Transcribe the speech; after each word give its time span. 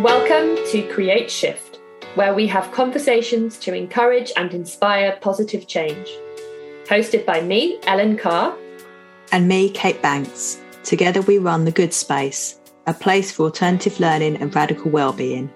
Welcome 0.00 0.56
to 0.72 0.90
Create 0.92 1.30
Shift, 1.30 1.78
where 2.16 2.34
we 2.34 2.48
have 2.48 2.72
conversations 2.72 3.56
to 3.60 3.72
encourage 3.72 4.32
and 4.36 4.52
inspire 4.52 5.16
positive 5.20 5.68
change. 5.68 6.08
Hosted 6.86 7.24
by 7.24 7.40
me, 7.42 7.78
Ellen 7.86 8.16
Carr. 8.16 8.56
And 9.30 9.46
me, 9.46 9.70
Kate 9.70 10.02
Banks. 10.02 10.60
Together 10.82 11.22
we 11.22 11.38
run 11.38 11.64
The 11.64 11.70
Good 11.70 11.94
Space, 11.94 12.58
a 12.88 12.92
place 12.92 13.30
for 13.30 13.44
alternative 13.44 14.00
learning 14.00 14.38
and 14.38 14.52
radical 14.52 14.90
well-being. 14.90 15.48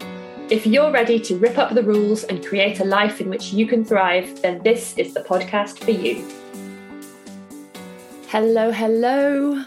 If 0.51 0.69
you're 0.69 0.93
ready 0.93 1.19
to 1.19 1.37
rip 1.37 1.59
up 1.59 1.75
the 1.75 1.83
rules 1.83 2.23
and 2.23 2.47
create 2.47 2.79
a 2.79 2.85
life 2.85 3.21
in 3.21 3.29
which 3.29 3.53
you 3.53 3.67
can 3.67 3.85
thrive, 3.85 4.41
then 4.41 4.63
this 4.63 4.97
is 4.97 5.15
the 5.15 5.21
podcast 5.21 5.81
for 5.81 5.91
you. 5.91 6.25
Hello, 8.29 8.71
hello. 8.71 9.65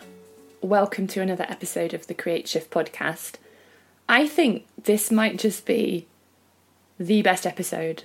Welcome 0.62 1.08
to 1.08 1.20
another 1.20 1.46
episode 1.50 1.94
of 1.94 2.08
the 2.08 2.14
Create 2.14 2.48
Shift 2.48 2.72
podcast. 2.72 3.34
I 4.12 4.28
think 4.28 4.66
this 4.84 5.10
might 5.10 5.38
just 5.40 5.66
be 5.66 6.06
the 7.00 7.22
best 7.22 7.48
episode 7.48 8.04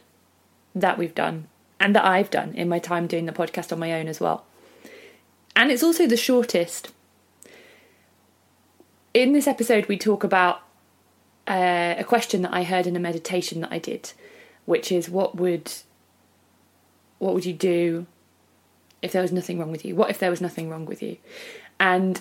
that 0.73 0.99
we've 0.99 1.17
done 1.17 1.49
and 1.81 1.97
that 1.97 2.05
I've 2.05 2.31
done 2.31 2.55
in 2.55 2.69
my 2.69 2.79
time 2.79 3.09
doing 3.09 3.27
the 3.27 3.33
podcast 3.33 3.73
on 3.73 3.81
my 3.81 3.93
own 3.93 4.07
as 4.07 4.21
well. 4.21 4.47
And 5.57 5.73
it's 5.73 5.83
also 5.83 6.07
the 6.07 6.17
shortest. 6.17 6.93
In 9.15 9.33
this 9.33 9.49
episode, 9.49 9.87
we 9.87 9.99
talk 9.99 10.23
about 10.23 10.63
uh, 11.49 11.97
a 11.99 12.05
question 12.05 12.43
that 12.43 12.55
I 12.55 12.63
heard 12.63 12.87
in 12.87 12.95
a 12.95 13.01
meditation 13.01 13.61
that 13.63 13.73
I 13.73 13.81
did, 13.81 14.13
which 14.65 14.93
is 14.93 15.11
what 15.11 15.37
would 15.37 15.73
what 17.19 17.35
would 17.35 17.47
you 17.47 17.53
do 17.53 18.07
if 19.03 19.11
there 19.11 19.23
was 19.23 19.33
nothing 19.33 19.59
wrong 19.59 19.73
with 19.73 19.85
you? 19.85 19.97
What 19.97 20.11
if 20.11 20.21
there 20.21 20.31
was 20.31 20.41
nothing 20.41 20.71
wrong 20.71 20.87
with 20.87 21.03
you? 21.03 21.17
And 21.81 22.21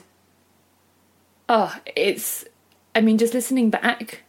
oh, 1.47 1.77
it's 1.95 2.45
I 2.95 3.01
mean, 3.01 3.17
just 3.17 3.33
listening 3.33 3.69
back, 3.69 4.23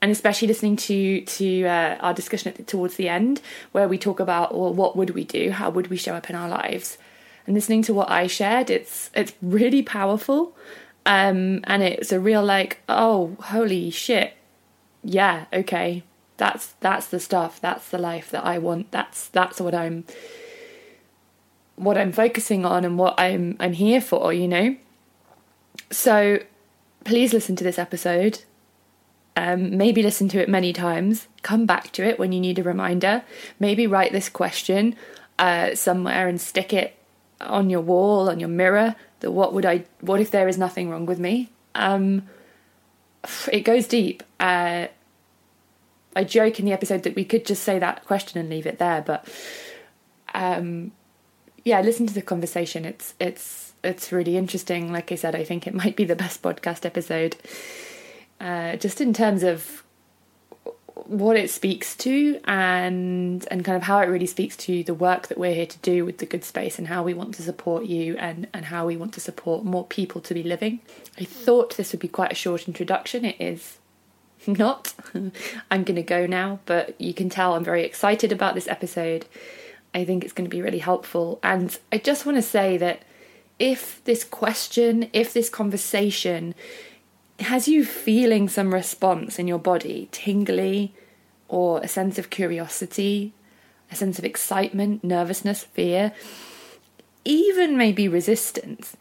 and 0.00 0.10
especially 0.10 0.48
listening 0.48 0.76
to 0.76 1.22
to 1.22 1.64
uh, 1.64 1.96
our 2.00 2.14
discussion 2.14 2.54
at, 2.56 2.66
towards 2.66 2.94
the 2.94 3.08
end, 3.08 3.42
where 3.72 3.88
we 3.88 3.98
talk 3.98 4.20
about 4.20 4.56
well, 4.56 4.72
what 4.72 4.96
would 4.96 5.10
we 5.10 5.24
do? 5.24 5.50
How 5.50 5.68
would 5.70 5.88
we 5.88 5.96
show 5.96 6.14
up 6.14 6.30
in 6.30 6.36
our 6.36 6.48
lives? 6.48 6.98
And 7.46 7.54
listening 7.54 7.82
to 7.82 7.94
what 7.94 8.08
I 8.08 8.28
shared, 8.28 8.70
it's 8.70 9.10
it's 9.14 9.32
really 9.42 9.82
powerful, 9.82 10.56
um, 11.04 11.60
and 11.64 11.82
it's 11.82 12.12
a 12.12 12.20
real 12.20 12.44
like, 12.44 12.78
oh, 12.88 13.36
holy 13.40 13.90
shit, 13.90 14.34
yeah, 15.02 15.46
okay, 15.52 16.04
that's 16.36 16.74
that's 16.80 17.06
the 17.08 17.18
stuff, 17.18 17.60
that's 17.60 17.88
the 17.88 17.98
life 17.98 18.30
that 18.30 18.46
I 18.46 18.58
want. 18.58 18.92
That's 18.92 19.28
that's 19.28 19.60
what 19.60 19.74
I'm 19.74 20.04
what 21.76 21.98
I'm 21.98 22.12
focusing 22.12 22.64
on 22.64 22.84
and 22.84 22.96
what 22.98 23.18
I'm 23.18 23.56
I'm 23.58 23.72
here 23.72 24.00
for, 24.00 24.32
you 24.32 24.46
know. 24.46 24.76
So 25.90 26.38
please 27.04 27.32
listen 27.32 27.56
to 27.56 27.64
this 27.64 27.78
episode. 27.78 28.42
Um, 29.36 29.76
maybe 29.76 30.02
listen 30.02 30.28
to 30.28 30.40
it 30.40 30.48
many 30.48 30.72
times. 30.72 31.28
Come 31.42 31.64
back 31.64 31.90
to 31.92 32.04
it 32.04 32.18
when 32.18 32.32
you 32.32 32.40
need 32.40 32.58
a 32.58 32.62
reminder. 32.62 33.22
Maybe 33.58 33.86
write 33.86 34.12
this 34.12 34.28
question 34.28 34.94
uh, 35.38 35.74
somewhere 35.74 36.28
and 36.28 36.40
stick 36.40 36.72
it 36.72 36.96
on 37.40 37.70
your 37.70 37.80
wall, 37.80 38.28
on 38.28 38.40
your 38.40 38.48
mirror. 38.48 38.94
That 39.20 39.32
what 39.32 39.54
would 39.54 39.64
I? 39.64 39.84
What 40.00 40.20
if 40.20 40.30
there 40.30 40.48
is 40.48 40.58
nothing 40.58 40.90
wrong 40.90 41.06
with 41.06 41.18
me? 41.18 41.50
Um, 41.74 42.28
it 43.50 43.60
goes 43.60 43.86
deep. 43.86 44.22
Uh, 44.38 44.88
I 46.14 46.24
joke 46.24 46.58
in 46.58 46.66
the 46.66 46.72
episode 46.72 47.04
that 47.04 47.14
we 47.14 47.24
could 47.24 47.46
just 47.46 47.62
say 47.62 47.78
that 47.78 48.04
question 48.04 48.38
and 48.38 48.50
leave 48.50 48.66
it 48.66 48.78
there, 48.78 49.00
but 49.00 49.26
um, 50.34 50.92
yeah, 51.64 51.80
listen 51.80 52.06
to 52.06 52.14
the 52.14 52.22
conversation. 52.22 52.84
It's 52.84 53.14
it's 53.18 53.71
it's 53.84 54.12
really 54.12 54.36
interesting. 54.36 54.92
Like 54.92 55.12
I 55.12 55.16
said, 55.16 55.34
I 55.34 55.44
think 55.44 55.66
it 55.66 55.74
might 55.74 55.96
be 55.96 56.04
the 56.04 56.16
best 56.16 56.42
podcast 56.42 56.84
episode, 56.84 57.36
uh, 58.40 58.76
just 58.76 59.00
in 59.00 59.12
terms 59.12 59.42
of 59.42 59.82
what 61.06 61.36
it 61.36 61.50
speaks 61.50 61.96
to 61.96 62.38
and 62.44 63.46
and 63.50 63.64
kind 63.64 63.76
of 63.76 63.82
how 63.82 63.98
it 64.00 64.06
really 64.06 64.26
speaks 64.26 64.56
to 64.56 64.84
the 64.84 64.94
work 64.94 65.26
that 65.28 65.38
we're 65.38 65.54
here 65.54 65.66
to 65.66 65.78
do 65.78 66.04
with 66.04 66.18
the 66.18 66.26
good 66.26 66.44
space 66.44 66.78
and 66.78 66.88
how 66.88 67.02
we 67.02 67.12
want 67.12 67.34
to 67.34 67.42
support 67.42 67.86
you 67.86 68.16
and 68.18 68.46
and 68.54 68.66
how 68.66 68.86
we 68.86 68.96
want 68.96 69.12
to 69.12 69.20
support 69.20 69.64
more 69.64 69.84
people 69.84 70.20
to 70.20 70.34
be 70.34 70.42
living. 70.42 70.80
I 71.18 71.24
thought 71.24 71.76
this 71.76 71.92
would 71.92 72.00
be 72.00 72.08
quite 72.08 72.32
a 72.32 72.36
short 72.36 72.68
introduction. 72.68 73.24
It 73.24 73.36
is 73.40 73.78
not. 74.46 74.94
I'm 75.70 75.84
going 75.84 75.96
to 75.96 76.02
go 76.02 76.26
now, 76.26 76.60
but 76.66 77.00
you 77.00 77.14
can 77.14 77.28
tell 77.28 77.54
I'm 77.54 77.64
very 77.64 77.84
excited 77.84 78.32
about 78.32 78.54
this 78.54 78.68
episode. 78.68 79.26
I 79.94 80.04
think 80.04 80.24
it's 80.24 80.32
going 80.32 80.48
to 80.48 80.56
be 80.56 80.62
really 80.62 80.78
helpful 80.78 81.38
and 81.42 81.78
I 81.90 81.98
just 81.98 82.24
want 82.24 82.36
to 82.36 82.42
say 82.42 82.76
that 82.78 83.02
if 83.62 84.02
this 84.02 84.24
question, 84.24 85.08
if 85.12 85.32
this 85.32 85.48
conversation 85.48 86.52
has 87.38 87.68
you 87.68 87.84
feeling 87.84 88.48
some 88.48 88.74
response 88.74 89.38
in 89.38 89.46
your 89.46 89.60
body, 89.60 90.08
tingly, 90.10 90.92
or 91.46 91.80
a 91.80 91.86
sense 91.86 92.18
of 92.18 92.28
curiosity, 92.28 93.32
a 93.88 93.94
sense 93.94 94.18
of 94.18 94.24
excitement, 94.24 95.04
nervousness, 95.04 95.62
fear, 95.62 96.12
even 97.24 97.76
maybe 97.76 98.08
resistance, 98.08 98.96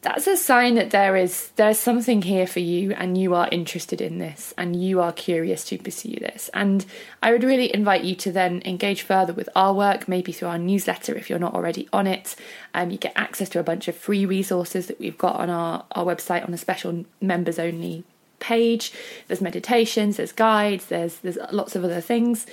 that's 0.00 0.28
a 0.28 0.36
sign 0.36 0.76
that 0.76 0.90
there 0.90 1.16
is 1.16 1.50
there's 1.56 1.78
something 1.78 2.22
here 2.22 2.46
for 2.46 2.60
you 2.60 2.92
and 2.92 3.18
you 3.18 3.34
are 3.34 3.48
interested 3.50 4.00
in 4.00 4.18
this 4.18 4.54
and 4.56 4.80
you 4.80 5.00
are 5.00 5.12
curious 5.12 5.64
to 5.64 5.78
pursue 5.78 6.14
this. 6.20 6.48
And 6.54 6.86
i 7.20 7.32
would 7.32 7.42
really 7.42 7.74
invite 7.74 8.04
you 8.04 8.14
to 8.16 8.30
then 8.30 8.62
engage 8.64 9.02
further 9.02 9.32
with 9.32 9.48
our 9.56 9.74
work 9.74 10.06
maybe 10.06 10.30
through 10.30 10.48
our 10.48 10.58
newsletter 10.58 11.16
if 11.16 11.28
you're 11.28 11.40
not 11.40 11.54
already 11.54 11.88
on 11.92 12.06
it. 12.06 12.36
Um, 12.74 12.92
you 12.92 12.98
get 12.98 13.12
access 13.16 13.48
to 13.50 13.58
a 13.58 13.64
bunch 13.64 13.88
of 13.88 13.96
free 13.96 14.24
resources 14.24 14.86
that 14.86 15.00
we've 15.00 15.18
got 15.18 15.34
on 15.34 15.50
our, 15.50 15.84
our 15.92 16.04
website 16.04 16.46
on 16.46 16.54
a 16.54 16.58
special 16.58 17.04
members 17.20 17.58
only 17.58 18.04
page. 18.38 18.92
There's 19.26 19.40
meditations 19.40 20.18
there's 20.18 20.30
guides 20.30 20.86
there's 20.86 21.18
there's 21.18 21.38
lots 21.50 21.74
of 21.74 21.82
other 21.82 22.00
things. 22.00 22.46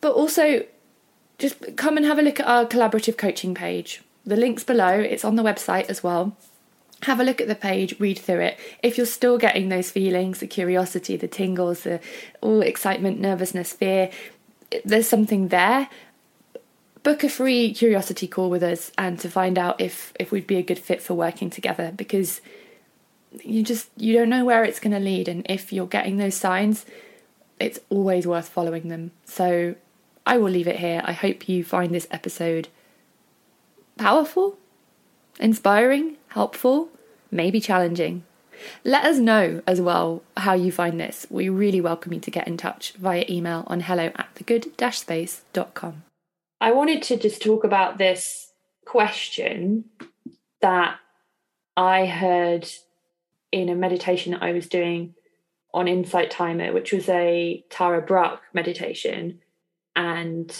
But 0.00 0.14
also 0.14 0.64
just 1.38 1.76
come 1.76 1.96
and 1.96 2.04
have 2.04 2.18
a 2.18 2.22
look 2.22 2.40
at 2.40 2.48
our 2.48 2.66
collaborative 2.66 3.16
coaching 3.16 3.54
page. 3.54 4.02
The 4.24 4.36
link's 4.36 4.64
below. 4.64 4.98
It's 4.98 5.24
on 5.24 5.36
the 5.36 5.44
website 5.44 5.88
as 5.88 6.02
well 6.02 6.36
have 7.02 7.20
a 7.20 7.24
look 7.24 7.40
at 7.40 7.48
the 7.48 7.54
page, 7.54 7.98
read 7.98 8.18
through 8.18 8.40
it. 8.40 8.58
If 8.82 8.96
you're 8.96 9.06
still 9.06 9.38
getting 9.38 9.68
those 9.68 9.90
feelings, 9.90 10.40
the 10.40 10.46
curiosity, 10.46 11.16
the 11.16 11.28
tingles, 11.28 11.82
the 11.82 12.00
all 12.40 12.62
excitement, 12.62 13.20
nervousness, 13.20 13.72
fear, 13.72 14.10
there's 14.84 15.08
something 15.08 15.48
there. 15.48 15.88
Book 17.02 17.22
a 17.22 17.28
free 17.28 17.72
curiosity 17.72 18.26
call 18.26 18.50
with 18.50 18.62
us 18.62 18.90
and 18.98 19.18
to 19.20 19.28
find 19.28 19.58
out 19.58 19.80
if 19.80 20.12
if 20.18 20.32
we'd 20.32 20.46
be 20.46 20.56
a 20.56 20.62
good 20.62 20.78
fit 20.78 21.00
for 21.00 21.14
working 21.14 21.50
together 21.50 21.92
because 21.94 22.40
you 23.44 23.62
just 23.62 23.88
you 23.96 24.12
don't 24.12 24.28
know 24.28 24.44
where 24.44 24.64
it's 24.64 24.80
going 24.80 24.92
to 24.92 24.98
lead 24.98 25.28
and 25.28 25.46
if 25.48 25.72
you're 25.72 25.86
getting 25.86 26.16
those 26.16 26.34
signs 26.34 26.84
it's 27.58 27.78
always 27.88 28.26
worth 28.26 28.48
following 28.48 28.88
them. 28.88 29.12
So 29.24 29.76
I 30.26 30.38
will 30.38 30.50
leave 30.50 30.68
it 30.68 30.76
here. 30.76 31.02
I 31.04 31.12
hope 31.12 31.48
you 31.48 31.64
find 31.64 31.94
this 31.94 32.08
episode 32.10 32.68
powerful, 33.96 34.58
inspiring, 35.38 36.16
helpful, 36.28 36.88
maybe 37.30 37.60
challenging. 37.60 38.24
Let 38.84 39.04
us 39.04 39.18
know 39.18 39.62
as 39.66 39.80
well 39.80 40.22
how 40.36 40.54
you 40.54 40.72
find 40.72 40.98
this. 40.98 41.26
We 41.28 41.48
really 41.48 41.80
welcome 41.80 42.12
you 42.12 42.20
to 42.20 42.30
get 42.30 42.48
in 42.48 42.56
touch 42.56 42.92
via 42.92 43.24
email 43.28 43.64
on 43.66 43.80
hello 43.80 44.12
at 44.16 44.34
thegood-space.com. 44.34 46.04
I 46.60 46.72
wanted 46.72 47.02
to 47.02 47.18
just 47.18 47.42
talk 47.42 47.64
about 47.64 47.98
this 47.98 48.52
question 48.86 49.84
that 50.62 50.96
I 51.76 52.06
heard 52.06 52.66
in 53.52 53.68
a 53.68 53.74
meditation 53.74 54.32
that 54.32 54.42
I 54.42 54.52
was 54.52 54.66
doing 54.68 55.14
on 55.74 55.86
Insight 55.86 56.30
Timer, 56.30 56.72
which 56.72 56.92
was 56.92 57.08
a 57.08 57.62
Tara 57.68 58.00
Brach 58.00 58.40
meditation. 58.54 59.40
And 59.94 60.50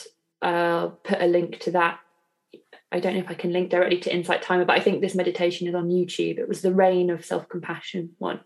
I'll 0.42 0.91
put 0.91 1.22
a 1.22 1.26
link 1.26 1.60
to 1.60 1.70
that 1.70 1.98
I 2.92 3.00
don't 3.00 3.14
know 3.14 3.20
if 3.20 3.30
I 3.30 3.34
can 3.34 3.52
link 3.52 3.70
directly 3.70 3.98
to 4.00 4.14
Insight 4.14 4.42
Timer, 4.42 4.64
but 4.64 4.78
I 4.78 4.80
think 4.80 5.00
this 5.00 5.14
meditation 5.14 5.66
is 5.66 5.74
on 5.74 5.88
YouTube. 5.88 6.38
It 6.38 6.48
was 6.48 6.62
the 6.62 6.72
RAIN 6.72 7.10
of 7.10 7.24
Self 7.24 7.48
Compassion 7.48 8.10
one. 8.19 8.41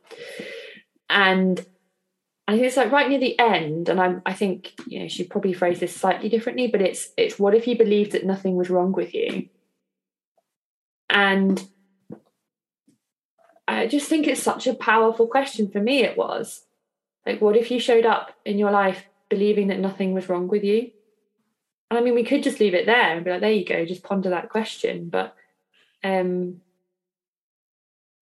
And 1.08 1.64
I 2.48 2.54
think 2.54 2.64
it's 2.64 2.76
like 2.76 2.90
right 2.90 3.08
near 3.08 3.20
the 3.20 3.38
end, 3.38 3.88
and 3.88 4.00
I'm, 4.00 4.22
I 4.26 4.32
think 4.32 4.72
you 4.87 5.00
know 5.00 5.08
she 5.08 5.25
probably 5.25 5.52
phrased 5.52 5.81
this 5.81 5.94
slightly 5.94 6.28
differently, 6.28 6.66
but 6.66 6.82
it's 6.82 7.10
it's 7.16 7.38
what 7.38 7.54
if 7.54 7.66
you 7.69 7.78
believed 7.78 8.12
that 8.12 8.26
nothing 8.26 8.56
was 8.56 8.70
wrong 8.70 8.92
with 8.92 9.14
you? 9.14 9.48
And 11.08 11.64
I 13.69 13.86
just 13.86 14.08
think 14.08 14.26
it's 14.26 14.43
such 14.43 14.66
a 14.66 14.75
powerful 14.75 15.28
question 15.28 15.70
for 15.70 15.81
me. 15.81 16.02
It 16.02 16.16
was 16.16 16.64
like, 17.25 17.40
what 17.40 17.56
if 17.56 17.70
you 17.70 17.78
showed 17.78 18.06
up 18.06 18.32
in 18.44 18.58
your 18.58 18.72
life 18.72 19.04
believing 19.28 19.69
that 19.69 19.78
nothing 19.78 20.12
was 20.12 20.28
wrong 20.28 20.48
with 20.48 20.64
you? 20.64 20.90
And 21.90 21.98
I 21.98 22.02
mean, 22.02 22.14
we 22.14 22.25
could 22.25 22.42
just 22.42 22.60
leave 22.60 22.75
it 22.75 22.87
there 22.87 23.16
and 23.16 23.25
be 23.25 23.31
like, 23.31 23.40
there 23.40 23.50
you 23.50 23.64
go, 23.64 23.84
just 23.84 24.02
ponder 24.02 24.31
that 24.31 24.48
question. 24.48 25.08
But 25.08 25.34
um 26.04 26.60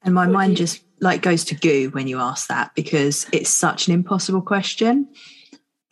and 0.03 0.15
my 0.15 0.26
mind 0.26 0.53
you... 0.53 0.56
just 0.56 0.82
like 1.00 1.23
goes 1.23 1.44
to 1.47 1.55
goo 1.55 1.91
when 1.91 2.09
you 2.09 2.19
ask 2.19 2.49
that 2.49 2.75
because 2.75 3.26
it's 3.32 3.50
such 3.50 3.88
an 3.88 3.94
impossible 3.94 4.43
question. 4.43 5.09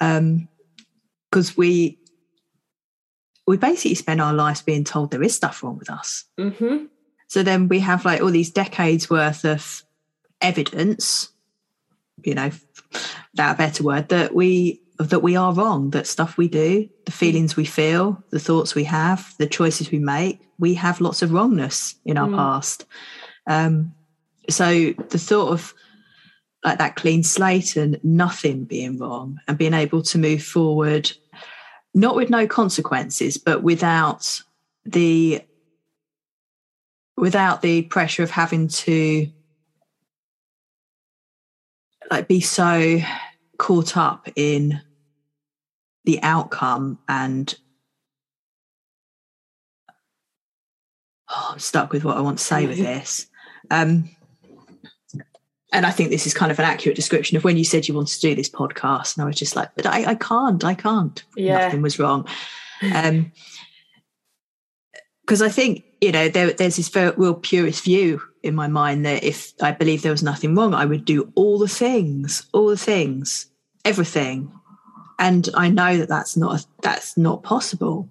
Um 0.01 0.49
because 1.31 1.57
we 1.57 1.99
we 3.47 3.57
basically 3.57 3.95
spend 3.95 4.21
our 4.21 4.33
lives 4.33 4.63
being 4.63 4.85
told 4.85 5.11
there 5.11 5.23
is 5.23 5.37
stuff 5.37 5.63
wrong 5.63 5.79
with 5.79 5.91
us. 5.91 6.25
Mm-hmm. 6.39 6.87
So 7.29 7.43
then 7.43 7.69
we 7.69 7.81
have 7.81 8.05
like 8.05 8.21
all 8.21 8.31
these 8.31 8.51
decades 8.51 9.11
worth 9.11 9.45
of 9.45 9.83
evidence 10.41 11.33
you 12.25 12.35
know, 12.35 12.51
without 13.33 13.55
a 13.55 13.59
better 13.59 13.85
word, 13.85 14.09
that 14.09 14.35
we 14.35 14.81
that 14.99 15.21
we 15.21 15.37
are 15.37 15.53
wrong, 15.53 15.91
that 15.91 16.07
stuff 16.07 16.37
we 16.37 16.49
do, 16.49 16.89
the 17.05 17.13
feelings 17.13 17.57
we 17.57 17.65
feel, 17.65 18.23
the 18.31 18.39
thoughts 18.39 18.75
we 18.75 18.85
have, 18.85 19.35
the 19.39 19.47
choices 19.47 19.91
we 19.91 19.99
make, 19.99 20.41
we 20.59 20.75
have 20.75 21.01
lots 21.01 21.23
of 21.23 21.33
wrongness 21.33 21.95
in 22.05 22.17
our 22.17 22.29
Mm. 22.29 22.37
past. 22.37 22.87
Um, 23.47 23.95
so 24.49 24.93
the 25.11 25.19
thought 25.19 25.53
of 25.53 25.75
like 26.65 26.79
that 26.79 26.97
clean 26.97 27.23
slate 27.23 27.77
and 27.77 27.99
nothing 28.03 28.65
being 28.65 28.99
wrong 28.99 29.39
and 29.47 29.59
being 29.59 29.75
able 29.75 30.03
to 30.03 30.19
move 30.19 30.43
forward, 30.43 31.13
not 31.95 32.17
with 32.17 32.31
no 32.31 32.47
consequences, 32.47 33.37
but 33.37 33.63
without 33.63 34.41
the 34.85 35.41
without 37.17 37.63
the 37.63 37.83
pressure 37.83 38.23
of 38.23 38.31
having 38.31 38.69
to 38.69 39.29
like 42.11 42.29
be 42.29 42.41
so 42.41 42.99
caught 43.59 43.97
up 43.97 44.29
in 44.37 44.81
the 46.05 46.23
outcome 46.23 46.99
and 47.09 47.55
oh, 51.29 51.51
I'm 51.53 51.59
stuck 51.59 51.93
with 51.93 52.05
what 52.05 52.17
I 52.17 52.21
want 52.21 52.39
to 52.39 52.45
say 52.45 52.67
with 52.67 52.79
this. 52.79 53.27
Um, 53.71 54.11
and 55.73 55.85
I 55.85 55.91
think 55.91 56.11
this 56.11 56.27
is 56.27 56.35
kind 56.35 56.53
of 56.53 56.59
an 56.59 56.65
accurate 56.65 56.97
description 56.97 57.37
of 57.37 57.45
when 57.45 57.57
you 57.57 57.65
said 57.65 57.89
you 57.89 57.95
wanted 57.95 58.15
to 58.15 58.21
do 58.21 58.35
this 58.35 58.49
podcast. 58.49 59.17
And 59.17 59.25
I 59.25 59.27
was 59.27 59.37
just 59.37 59.57
like, 59.57 59.71
but 59.75 59.87
I, 59.87 60.11
I 60.11 60.15
can't, 60.15 60.65
I 60.65 60.75
can't. 60.75 61.23
Yeah. 61.37 61.59
Nothing 61.59 61.83
was 61.83 61.99
wrong. 61.99 62.27
Um, 62.95 63.33
because 65.23 65.43
I 65.43 65.49
think 65.49 65.86
you 66.01 66.13
know 66.13 66.29
there, 66.29 66.53
there's 66.53 66.77
this 66.77 66.95
real 66.95 67.35
purist 67.35 67.85
view 67.85 68.21
in 68.43 68.55
my 68.55 68.69
mind 68.69 69.05
that 69.07 69.25
if 69.25 69.53
I 69.61 69.73
believe 69.73 70.03
there 70.03 70.13
was 70.13 70.23
nothing 70.23 70.55
wrong, 70.55 70.75
I 70.75 70.85
would 70.85 71.05
do 71.05 71.33
all 71.35 71.59
the 71.59 71.69
things, 71.69 72.47
all 72.53 72.69
the 72.69 72.77
things, 72.77 73.47
everything, 73.85 74.53
and 75.19 75.49
I 75.55 75.69
know 75.69 75.97
that 75.99 76.09
that's 76.09 76.37
not 76.37 76.67
that's 76.83 77.17
not 77.17 77.43
possible. 77.43 78.09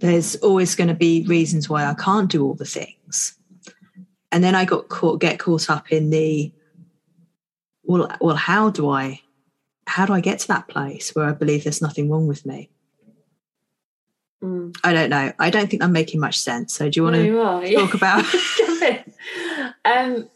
There's 0.00 0.36
always 0.36 0.74
going 0.74 0.88
to 0.88 0.94
be 0.94 1.24
reasons 1.26 1.68
why 1.68 1.84
I 1.84 1.94
can't 1.94 2.30
do 2.30 2.44
all 2.44 2.54
the 2.54 2.64
things, 2.64 3.36
and 4.30 4.44
then 4.44 4.54
I 4.54 4.64
got 4.64 4.88
caught 4.88 5.20
get 5.20 5.38
caught 5.38 5.70
up 5.70 5.90
in 5.90 6.10
the 6.10 6.52
well, 7.84 8.14
well, 8.20 8.36
how 8.36 8.70
do 8.70 8.90
I 8.90 9.20
how 9.86 10.06
do 10.06 10.12
I 10.12 10.20
get 10.20 10.38
to 10.40 10.48
that 10.48 10.68
place 10.68 11.14
where 11.14 11.26
I 11.26 11.32
believe 11.32 11.64
there's 11.64 11.82
nothing 11.82 12.10
wrong 12.10 12.26
with 12.26 12.46
me? 12.46 12.70
Mm. 14.42 14.76
I 14.82 14.92
don't 14.92 15.10
know. 15.10 15.32
I 15.38 15.50
don't 15.50 15.70
think 15.70 15.82
I'm 15.82 15.92
making 15.92 16.20
much 16.20 16.38
sense. 16.38 16.74
So 16.74 16.88
do 16.88 16.98
you 16.98 17.04
want 17.04 17.16
No, 17.16 17.22
to 17.22 17.26
you 17.28 17.40
are, 17.40 17.64
yeah. 17.64 17.78
talk 17.80 17.94
about? 17.94 18.24
Um, 19.84 20.28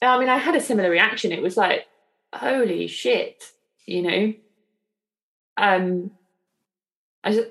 I 0.00 0.18
mean, 0.18 0.28
I 0.28 0.36
had 0.38 0.54
a 0.54 0.60
similar 0.60 0.90
reaction. 0.90 1.32
It 1.32 1.42
was 1.42 1.56
like, 1.56 1.86
holy 2.32 2.86
shit, 2.86 3.42
you 3.86 4.02
know. 4.02 4.32
Um, 5.56 6.12
I 7.24 7.32
just, 7.32 7.48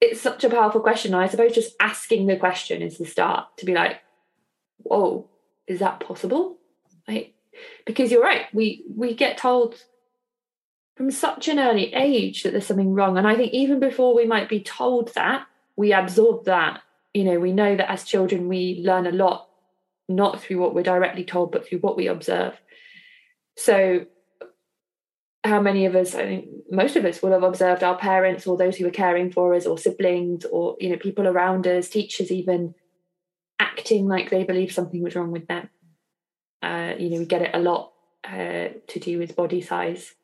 it's 0.00 0.20
such 0.20 0.44
a 0.44 0.50
powerful 0.50 0.80
question. 0.82 1.14
I 1.14 1.28
suppose 1.28 1.54
just 1.54 1.74
asking 1.80 2.26
the 2.26 2.36
question 2.36 2.82
is 2.82 2.98
the 2.98 3.06
start 3.06 3.46
to 3.58 3.64
be 3.66 3.72
like, 3.74 4.00
whoa, 4.78 5.28
is 5.66 5.80
that 5.80 6.00
possible? 6.00 6.58
Like, 7.06 7.34
because 7.86 8.10
you're 8.12 8.22
right. 8.22 8.46
We 8.52 8.84
we 8.94 9.14
get 9.14 9.38
told 9.38 9.76
from 10.98 11.12
such 11.12 11.46
an 11.46 11.60
early 11.60 11.94
age 11.94 12.42
that 12.42 12.50
there's 12.50 12.66
something 12.66 12.92
wrong, 12.92 13.16
and 13.16 13.26
I 13.26 13.36
think 13.36 13.54
even 13.54 13.78
before 13.78 14.16
we 14.16 14.26
might 14.26 14.48
be 14.48 14.58
told 14.58 15.14
that, 15.14 15.46
we 15.76 15.92
absorb 15.92 16.46
that. 16.46 16.82
You 17.14 17.22
know, 17.22 17.38
we 17.38 17.52
know 17.52 17.76
that 17.76 17.88
as 17.88 18.02
children 18.02 18.48
we 18.48 18.82
learn 18.84 19.06
a 19.06 19.12
lot, 19.12 19.48
not 20.08 20.42
through 20.42 20.58
what 20.58 20.74
we're 20.74 20.82
directly 20.82 21.22
told, 21.22 21.52
but 21.52 21.66
through 21.66 21.78
what 21.78 21.96
we 21.96 22.08
observe. 22.08 22.60
So, 23.56 24.06
how 25.44 25.60
many 25.60 25.86
of 25.86 25.94
us? 25.94 26.16
I 26.16 26.24
think 26.24 26.48
most 26.68 26.96
of 26.96 27.04
us 27.04 27.22
will 27.22 27.30
have 27.30 27.44
observed 27.44 27.84
our 27.84 27.96
parents 27.96 28.44
or 28.44 28.56
those 28.56 28.76
who 28.76 28.84
were 28.84 28.90
caring 28.90 29.30
for 29.30 29.54
us, 29.54 29.66
or 29.66 29.78
siblings, 29.78 30.44
or 30.46 30.76
you 30.80 30.90
know, 30.90 30.96
people 30.96 31.28
around 31.28 31.68
us, 31.68 31.88
teachers, 31.88 32.32
even 32.32 32.74
acting 33.60 34.08
like 34.08 34.30
they 34.30 34.42
believe 34.42 34.72
something 34.72 35.00
was 35.00 35.14
wrong 35.14 35.30
with 35.30 35.46
them. 35.46 35.68
Uh, 36.60 36.94
you 36.98 37.08
know, 37.08 37.18
we 37.18 37.24
get 37.24 37.42
it 37.42 37.54
a 37.54 37.60
lot 37.60 37.92
uh, 38.24 38.70
to 38.88 38.98
do 38.98 39.20
with 39.20 39.36
body 39.36 39.60
size. 39.60 40.16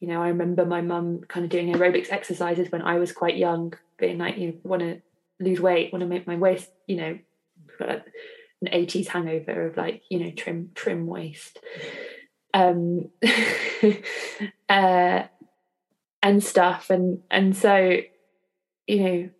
You 0.00 0.08
know, 0.08 0.22
I 0.22 0.28
remember 0.28 0.64
my 0.64 0.80
mum 0.80 1.20
kind 1.28 1.44
of 1.44 1.50
doing 1.50 1.72
aerobics 1.72 2.12
exercises 2.12 2.70
when 2.70 2.82
I 2.82 2.98
was 2.98 3.12
quite 3.12 3.36
young, 3.36 3.74
being 3.98 4.18
like, 4.18 4.38
you 4.38 4.60
want 4.62 4.82
to 4.82 5.00
lose 5.40 5.60
weight, 5.60 5.92
want 5.92 6.02
to 6.02 6.06
make 6.06 6.26
my 6.26 6.36
waist, 6.36 6.70
you 6.86 6.96
know, 6.96 7.18
an 7.80 8.02
80s 8.66 9.08
hangover 9.08 9.66
of 9.66 9.76
like, 9.76 10.02
you 10.08 10.20
know, 10.20 10.30
trim, 10.30 10.70
trim 10.74 11.06
waist. 11.06 11.58
Um, 12.54 13.10
uh, 14.68 15.22
and 16.22 16.42
stuff. 16.42 16.90
And, 16.90 17.20
and 17.30 17.56
so, 17.56 17.98
you 18.86 19.02
know, 19.02 19.30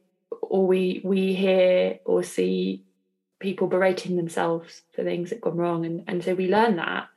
or 0.42 0.66
we, 0.66 1.00
we 1.04 1.34
hear 1.34 1.98
or 2.04 2.22
see 2.22 2.84
people 3.40 3.66
berating 3.66 4.16
themselves 4.16 4.82
for 4.94 5.04
things 5.04 5.30
that 5.30 5.40
gone 5.40 5.56
wrong. 5.56 5.84
And, 5.84 6.04
and 6.06 6.22
so 6.22 6.34
we 6.34 6.48
learn 6.48 6.76
that. 6.76 7.08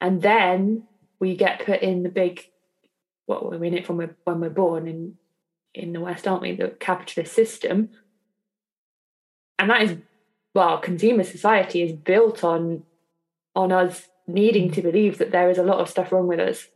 And 0.00 0.22
then 0.22 0.84
we 1.20 1.36
get 1.36 1.64
put 1.64 1.82
in 1.82 2.02
the 2.02 2.08
big, 2.08 2.44
what 3.26 3.44
we're 3.48 3.64
in 3.64 3.74
it 3.74 3.86
from 3.86 3.96
when 3.98 4.40
we're 4.40 4.50
born 4.50 4.86
in, 4.86 5.16
in 5.74 5.92
the 5.92 6.00
West, 6.00 6.26
aren't 6.28 6.42
we? 6.42 6.54
The 6.54 6.68
capitalist 6.68 7.32
system. 7.32 7.90
And 9.58 9.70
that 9.70 9.82
is, 9.82 9.96
well, 10.54 10.78
consumer 10.78 11.24
society 11.24 11.82
is 11.82 11.92
built 11.92 12.44
on, 12.44 12.82
on 13.54 13.72
us 13.72 14.08
needing 14.26 14.70
to 14.72 14.82
believe 14.82 15.18
that 15.18 15.30
there 15.30 15.50
is 15.50 15.58
a 15.58 15.62
lot 15.62 15.78
of 15.78 15.88
stuff 15.88 16.12
wrong 16.12 16.26
with 16.26 16.40
us. 16.40 16.66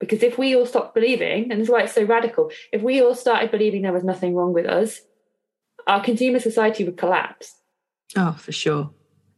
Because 0.00 0.22
if 0.22 0.38
we 0.38 0.54
all 0.54 0.66
stopped 0.66 0.94
believing, 0.94 1.50
and 1.50 1.60
this 1.60 1.66
is 1.66 1.72
why 1.72 1.82
it's 1.82 1.92
so 1.94 2.04
radical, 2.04 2.52
if 2.72 2.82
we 2.82 3.02
all 3.02 3.14
started 3.16 3.50
believing 3.50 3.82
there 3.82 3.92
was 3.92 4.04
nothing 4.04 4.34
wrong 4.34 4.52
with 4.52 4.66
us, 4.66 5.00
our 5.88 6.02
consumer 6.02 6.38
society 6.38 6.84
would 6.84 6.96
collapse. 6.96 7.56
Oh, 8.16 8.32
for 8.38 8.52
sure. 8.52 8.90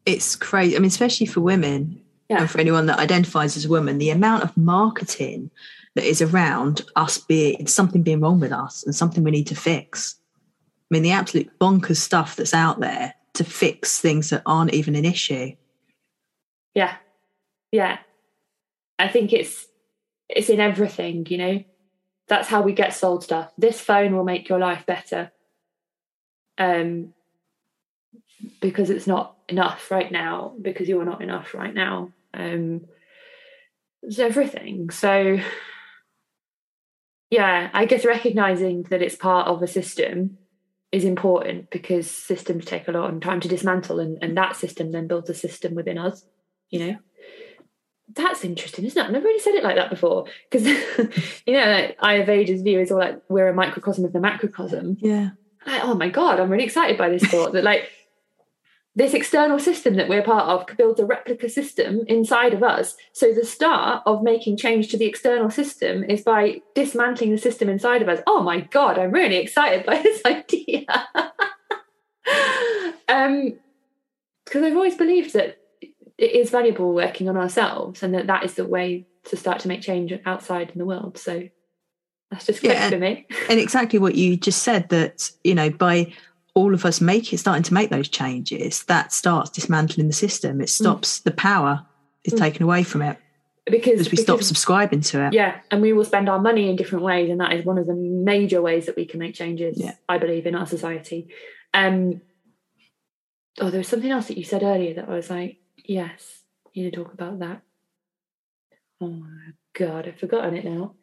It's 0.05 0.37
crazy. 0.37 0.77
I 0.77 0.79
mean, 0.81 0.89
especially 0.89 1.27
for 1.27 1.41
women 1.41 2.03
Yeah. 2.29 2.41
and 2.41 2.51
for 2.51 2.59
anyone 2.59 2.87
that 2.87 2.99
identifies 2.99 3.57
as 3.57 3.65
a 3.65 3.69
woman, 3.71 3.99
the 3.99 4.11
amount 4.11 4.43
of 4.43 4.57
marketing 4.57 5.51
that 5.95 6.05
is 6.05 6.23
around 6.23 6.83
us 6.97 7.19
being 7.19 7.67
something 7.67 8.03
being 8.03 8.21
wrong 8.21 8.41
with 8.41 8.53
us 8.53 8.85
and 8.85 8.95
something 8.95 9.25
we 9.25 9.31
need 9.31 9.49
to 9.49 9.57
fix. 9.57 10.17
I 10.91 10.95
mean, 10.95 11.03
the 11.03 11.13
absolute 11.13 11.51
bonkers 11.59 11.97
stuff 11.97 12.37
that's 12.37 12.55
out 12.55 12.81
there 12.81 13.15
to 13.35 13.45
fix 13.45 14.01
things 14.01 14.31
that 14.31 14.43
aren't 14.47 14.75
even 14.75 14.95
an 14.95 15.05
issue. 15.05 15.53
Yeah. 16.75 16.97
Yeah. 17.73 17.99
I 18.99 19.09
think 19.09 19.33
it's 19.33 19.67
it's 20.29 20.49
in 20.49 20.61
everything, 20.61 21.27
you 21.29 21.39
know. 21.39 21.65
That's 22.29 22.49
how 22.49 22.63
we 22.63 22.73
get 22.73 22.95
sold 22.95 23.25
stuff. 23.25 23.53
This 23.59 23.81
phone 23.81 24.15
will 24.15 24.25
make 24.25 24.49
your 24.49 24.59
life 24.59 24.87
better. 24.87 25.33
Um 26.59 27.15
because 28.61 28.91
it's 28.91 29.07
not 29.07 29.37
enough 29.49 29.91
right 29.91 30.11
now, 30.11 30.55
because 30.61 30.89
you're 30.89 31.05
not 31.05 31.23
enough 31.23 31.55
right 31.55 31.75
now. 31.75 32.13
Um 32.35 32.87
it's 34.03 34.19
everything. 34.19 34.91
So 34.91 35.41
yeah, 37.31 37.71
I 37.73 37.85
guess 37.85 38.05
recognizing 38.05 38.83
that 38.85 39.03
it's 39.03 39.15
part 39.15 39.47
of 39.47 39.63
a 39.63 39.67
system 39.69 40.39
is 40.91 41.05
important 41.05 41.71
because 41.71 42.11
systems 42.11 42.65
take 42.65 42.89
a 42.89 42.93
lot 42.93 43.13
of 43.13 43.21
time 43.21 43.39
to 43.41 43.49
dismantle 43.49 44.01
and, 44.01 44.19
and 44.23 44.37
that 44.37 44.57
system 44.57 44.91
then 44.91 45.07
builds 45.07 45.31
a 45.31 45.35
system 45.35 45.75
within 45.75 45.97
us, 45.97 46.25
you 46.69 46.81
know. 46.81 46.97
That's 48.13 48.45
interesting, 48.45 48.85
isn't 48.85 49.01
it? 49.01 49.05
I've 49.05 49.13
never 49.13 49.27
really 49.27 49.39
said 49.39 49.55
it 49.55 49.63
like 49.63 49.77
that 49.77 49.91
before. 49.91 50.25
Because 50.51 50.67
you 51.47 51.53
know, 51.53 51.65
like 51.65 51.97
Ayurveda's 52.01 52.63
view 52.63 52.81
is 52.81 52.91
all 52.91 52.99
like 52.99 53.23
we're 53.29 53.49
a 53.49 53.55
microcosm 53.55 54.05
of 54.05 54.13
the 54.13 54.19
macrocosm. 54.19 54.97
Yeah. 54.99 55.31
Like, 55.65 55.85
oh 55.85 55.95
my 55.95 56.09
god, 56.09 56.41
I'm 56.41 56.51
really 56.51 56.65
excited 56.65 56.99
by 56.99 57.09
this 57.09 57.23
thought 57.23 57.53
that 57.53 57.63
like 57.63 57.89
this 58.97 59.15
external 59.15 59.59
system 59.59 59.95
that 59.95 60.09
we're 60.09 60.23
part 60.23 60.49
of 60.49 60.77
builds 60.77 60.99
a 60.99 61.07
replica 61.07 61.49
system 61.49 62.03
inside 62.09 62.53
of 62.53 62.63
us. 62.63 62.97
So 63.13 63.33
the 63.33 63.45
start 63.45 64.03
of 64.05 64.23
making 64.23 64.57
change 64.57 64.89
to 64.89 64.99
the 64.99 65.07
external 65.07 65.49
system 65.49 66.03
is 66.05 66.23
by 66.23 66.61
dismantling 66.75 67.31
the 67.31 67.39
system 67.39 67.69
inside 67.69 68.03
of 68.03 68.09
us. 68.09 68.21
Oh 68.27 68.43
my 68.43 68.61
god, 68.61 68.99
I'm 68.99 69.13
really 69.13 69.37
excited 69.37 69.87
by 69.87 69.97
this 70.03 70.23
idea. 70.25 70.85
um, 73.09 73.55
because 74.45 74.65
I've 74.65 74.75
always 74.77 74.97
believed 74.97 75.35
that 75.35 75.59
it 75.81 76.33
is 76.33 76.51
valuable 76.51 76.93
working 76.93 77.29
on 77.29 77.37
ourselves, 77.37 78.03
and 78.03 78.13
that 78.15 78.27
that 78.27 78.45
is 78.45 78.55
the 78.55 78.67
way 78.67 79.07
to 79.25 79.37
start 79.37 79.61
to 79.61 79.69
make 79.69 79.81
change 79.83 80.13
outside 80.27 80.71
in 80.71 80.79
the 80.79 80.85
world. 80.85 81.17
So 81.17 81.49
that's 82.31 82.47
just 82.47 82.61
clicked 82.61 82.75
Yeah. 82.75 82.91
for 82.91 82.99
me. 82.99 83.27
And 83.49 83.61
exactly 83.61 83.99
what 83.99 84.17
you 84.17 84.37
just 84.37 84.63
said 84.63 84.89
that, 84.89 85.31
you 85.45 85.55
know, 85.55 85.71
by 85.71 86.13
all 86.55 86.75
of 86.75 86.85
us 86.85 87.01
making 87.01 87.39
starting 87.39 87.63
to 87.63 87.75
make 87.75 87.91
those 87.91 88.09
changes, 88.09 88.85
that 88.85 89.13
starts 89.13 89.51
dismantling 89.51 90.07
the 90.09 90.13
system. 90.13 90.61
It 90.61 90.69
stops 90.69 91.21
the 91.21 91.31
power 91.31 91.87
is 92.25 92.35
Mm. 92.35 92.39
taken 92.39 92.63
away 92.63 92.83
from 92.83 93.03
it 93.03 93.17
Because 93.67 93.93
because 93.93 94.11
we 94.11 94.17
stop 94.17 94.43
subscribing 94.43 95.01
to 95.03 95.27
it. 95.27 95.33
Yeah, 95.33 95.61
and 95.71 95.81
we 95.81 95.93
will 95.93 96.05
spend 96.05 96.29
our 96.29 96.41
money 96.41 96.69
in 96.69 96.77
different 96.77 97.05
ways, 97.05 97.31
and 97.31 97.41
that 97.41 97.53
is 97.53 97.65
one 97.65 97.79
of 97.79 97.87
the 97.87 97.95
major 97.95 98.61
ways 98.61 98.87
that 98.87 98.97
we 98.97 99.07
can 99.07 99.21
make 99.21 99.35
changes. 99.35 99.79
Yeah. 99.79 99.95
I 100.09 100.19
believe 100.19 100.47
in 100.47 100.55
our 100.55 100.67
society. 100.67 101.29
Um, 101.73 102.21
oh, 103.61 103.71
there 103.71 103.79
was 103.79 103.89
something 103.89 104.11
else 104.11 104.27
that 104.29 104.37
you 104.39 104.45
said 104.45 104.63
earlier 104.63 104.95
that 104.95 105.09
I 105.09 105.15
was 105.15 105.31
like, 105.31 105.59
yes, 105.85 106.43
you 106.73 106.85
need 106.85 106.95
to 106.95 107.05
talk 107.05 107.13
about 107.15 107.39
that. 107.41 107.63
Oh, 109.01 109.09
my 109.09 109.53
God, 109.73 110.09
I've 110.09 110.19
forgotten 110.19 110.57
it 110.57 110.65
now. 110.65 110.95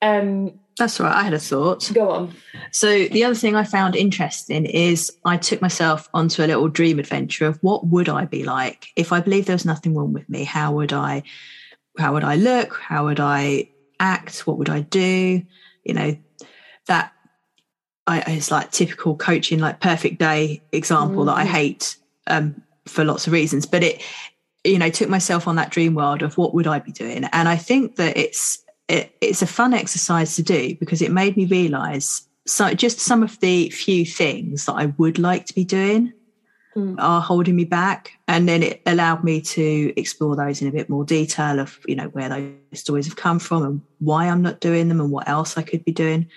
Um, 0.00 0.60
That's 0.78 0.98
right. 1.00 1.14
I 1.14 1.22
had 1.22 1.34
a 1.34 1.38
thought. 1.38 1.90
go 1.92 2.10
on. 2.10 2.34
So 2.70 3.04
the 3.08 3.24
other 3.24 3.34
thing 3.34 3.54
I 3.54 3.64
found 3.64 3.94
interesting 3.94 4.64
is 4.64 5.12
I 5.24 5.36
took 5.36 5.60
myself 5.60 6.08
onto 6.14 6.42
a 6.42 6.46
little 6.46 6.68
dream 6.68 6.98
adventure 6.98 7.46
of 7.46 7.58
what 7.62 7.86
would 7.88 8.08
I 8.08 8.24
be 8.24 8.44
like 8.44 8.88
if 8.96 9.12
I 9.12 9.20
believed 9.20 9.46
there 9.48 9.54
was 9.54 9.66
nothing 9.66 9.94
wrong 9.94 10.12
with 10.12 10.28
me. 10.28 10.44
How 10.44 10.72
would 10.72 10.92
I? 10.92 11.22
How 11.98 12.14
would 12.14 12.24
I 12.24 12.36
look? 12.36 12.78
How 12.78 13.04
would 13.04 13.20
I 13.20 13.68
act? 14.00 14.46
What 14.46 14.56
would 14.58 14.70
I 14.70 14.80
do? 14.80 15.42
You 15.84 15.94
know, 15.94 16.16
that 16.86 17.12
I, 18.06 18.20
it's 18.28 18.50
like 18.50 18.70
typical 18.70 19.14
coaching, 19.16 19.58
like 19.58 19.80
perfect 19.80 20.18
day 20.18 20.62
example 20.72 21.26
that 21.26 21.36
I 21.36 21.44
Mhm. 21.44 21.48
hate 21.48 21.96
um, 22.26 22.62
for 22.86 23.04
lots 23.04 23.26
of 23.26 23.32
reasons. 23.32 23.66
But 23.66 23.82
it, 23.82 24.02
you 24.64 24.78
know, 24.78 24.88
took 24.90 25.08
myself 25.10 25.46
on 25.46 25.56
that 25.56 25.70
dream 25.70 25.94
world 25.94 26.22
of 26.22 26.38
what 26.38 26.54
would 26.54 26.66
I 26.66 26.78
be 26.78 26.92
doing, 26.92 27.24
and 27.24 27.48
I 27.48 27.56
think 27.56 27.96
that 27.96 28.16
it's 28.16 28.61
it, 28.88 29.14
it's 29.20 29.42
a 29.42 29.46
fun 29.46 29.74
exercise 29.74 30.36
to 30.36 30.42
do 30.42 30.74
because 30.76 31.02
it 31.02 31.10
made 31.12 31.36
me 31.36 31.46
realize 31.46 32.26
so 32.46 32.74
just 32.74 32.98
some 32.98 33.22
of 33.22 33.38
the 33.40 33.70
few 33.70 34.04
things 34.04 34.66
that 34.66 34.72
I 34.72 34.86
would 34.86 35.18
like 35.18 35.46
to 35.46 35.54
be 35.54 35.64
doing 35.64 36.12
Mm. 36.74 36.96
are 36.98 37.20
holding 37.20 37.54
me 37.54 37.66
back 37.66 38.12
and 38.26 38.48
then 38.48 38.62
it 38.62 38.80
allowed 38.86 39.22
me 39.22 39.42
to 39.42 39.92
explore 40.00 40.34
those 40.36 40.62
in 40.62 40.68
a 40.68 40.72
bit 40.72 40.88
more 40.88 41.04
detail 41.04 41.60
of 41.60 41.78
you 41.86 41.94
know 41.94 42.06
where 42.06 42.30
those 42.30 42.80
stories 42.80 43.04
have 43.04 43.14
come 43.16 43.38
from 43.38 43.62
and 43.62 43.82
why 43.98 44.26
I'm 44.26 44.40
not 44.40 44.60
doing 44.60 44.88
them 44.88 44.98
and 44.98 45.10
what 45.10 45.28
else 45.28 45.58
I 45.58 45.62
could 45.64 45.84
be 45.84 45.92
doing 45.92 46.28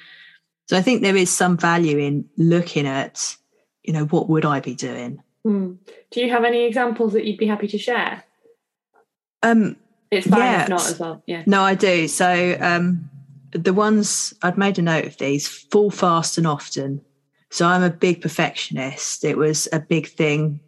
so 0.67 0.75
I 0.75 0.81
think 0.81 1.01
there 1.01 1.15
is 1.15 1.29
some 1.29 1.55
value 1.55 1.97
in 1.99 2.25
looking 2.35 2.85
at 2.85 3.33
you 3.83 3.93
know 3.93 4.07
what 4.07 4.27
would 4.27 4.43
I 4.43 4.59
be 4.59 4.75
doing 4.75 5.23
Hmm. 5.43 5.75
Do 6.11 6.19
you 6.19 6.29
have 6.29 6.43
any 6.43 6.65
examples 6.65 7.13
that 7.13 7.23
you'd 7.23 7.37
be 7.39 7.47
happy 7.47 7.69
to 7.69 7.77
share? 7.77 8.21
um 9.41 9.77
It's 10.15 10.27
fine 10.27 10.39
Yeah. 10.39 10.63
if 10.63 10.69
not 10.69 10.89
as 10.89 10.99
well. 10.99 11.23
Yeah. 11.25 11.43
No, 11.45 11.61
I 11.61 11.75
do. 11.75 12.07
So 12.07 12.57
um, 12.59 13.09
the 13.51 13.73
ones 13.73 14.33
I'd 14.41 14.57
made 14.57 14.79
a 14.79 14.81
note 14.81 15.05
of 15.05 15.17
these 15.17 15.47
fall 15.47 15.91
fast 15.91 16.37
and 16.37 16.47
often. 16.47 17.01
So 17.51 17.65
I'm 17.65 17.83
a 17.83 17.89
big 17.89 18.21
perfectionist. 18.21 19.23
It 19.23 19.37
was 19.37 19.67
a 19.71 19.79
big 19.79 20.07
thing, 20.07 20.59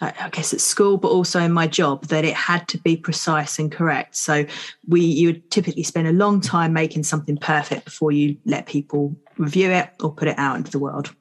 I 0.00 0.12
I 0.20 0.28
guess, 0.28 0.52
at 0.52 0.60
school, 0.60 0.96
but 0.96 1.08
also 1.08 1.40
in 1.40 1.52
my 1.52 1.66
job 1.66 2.06
that 2.06 2.24
it 2.24 2.34
had 2.34 2.68
to 2.68 2.78
be 2.78 2.96
precise 2.96 3.58
and 3.58 3.72
correct. 3.72 4.16
So 4.16 4.44
we 4.86 5.00
you 5.00 5.28
would 5.28 5.50
typically 5.50 5.82
spend 5.82 6.06
a 6.06 6.12
long 6.12 6.40
time 6.40 6.72
making 6.72 7.04
something 7.04 7.36
perfect 7.36 7.84
before 7.84 8.12
you 8.12 8.36
let 8.44 8.66
people 8.66 9.16
review 9.38 9.70
it 9.70 9.88
or 10.00 10.12
put 10.12 10.28
it 10.28 10.38
out 10.38 10.56
into 10.56 10.70
the 10.70 10.78
world. 10.78 11.14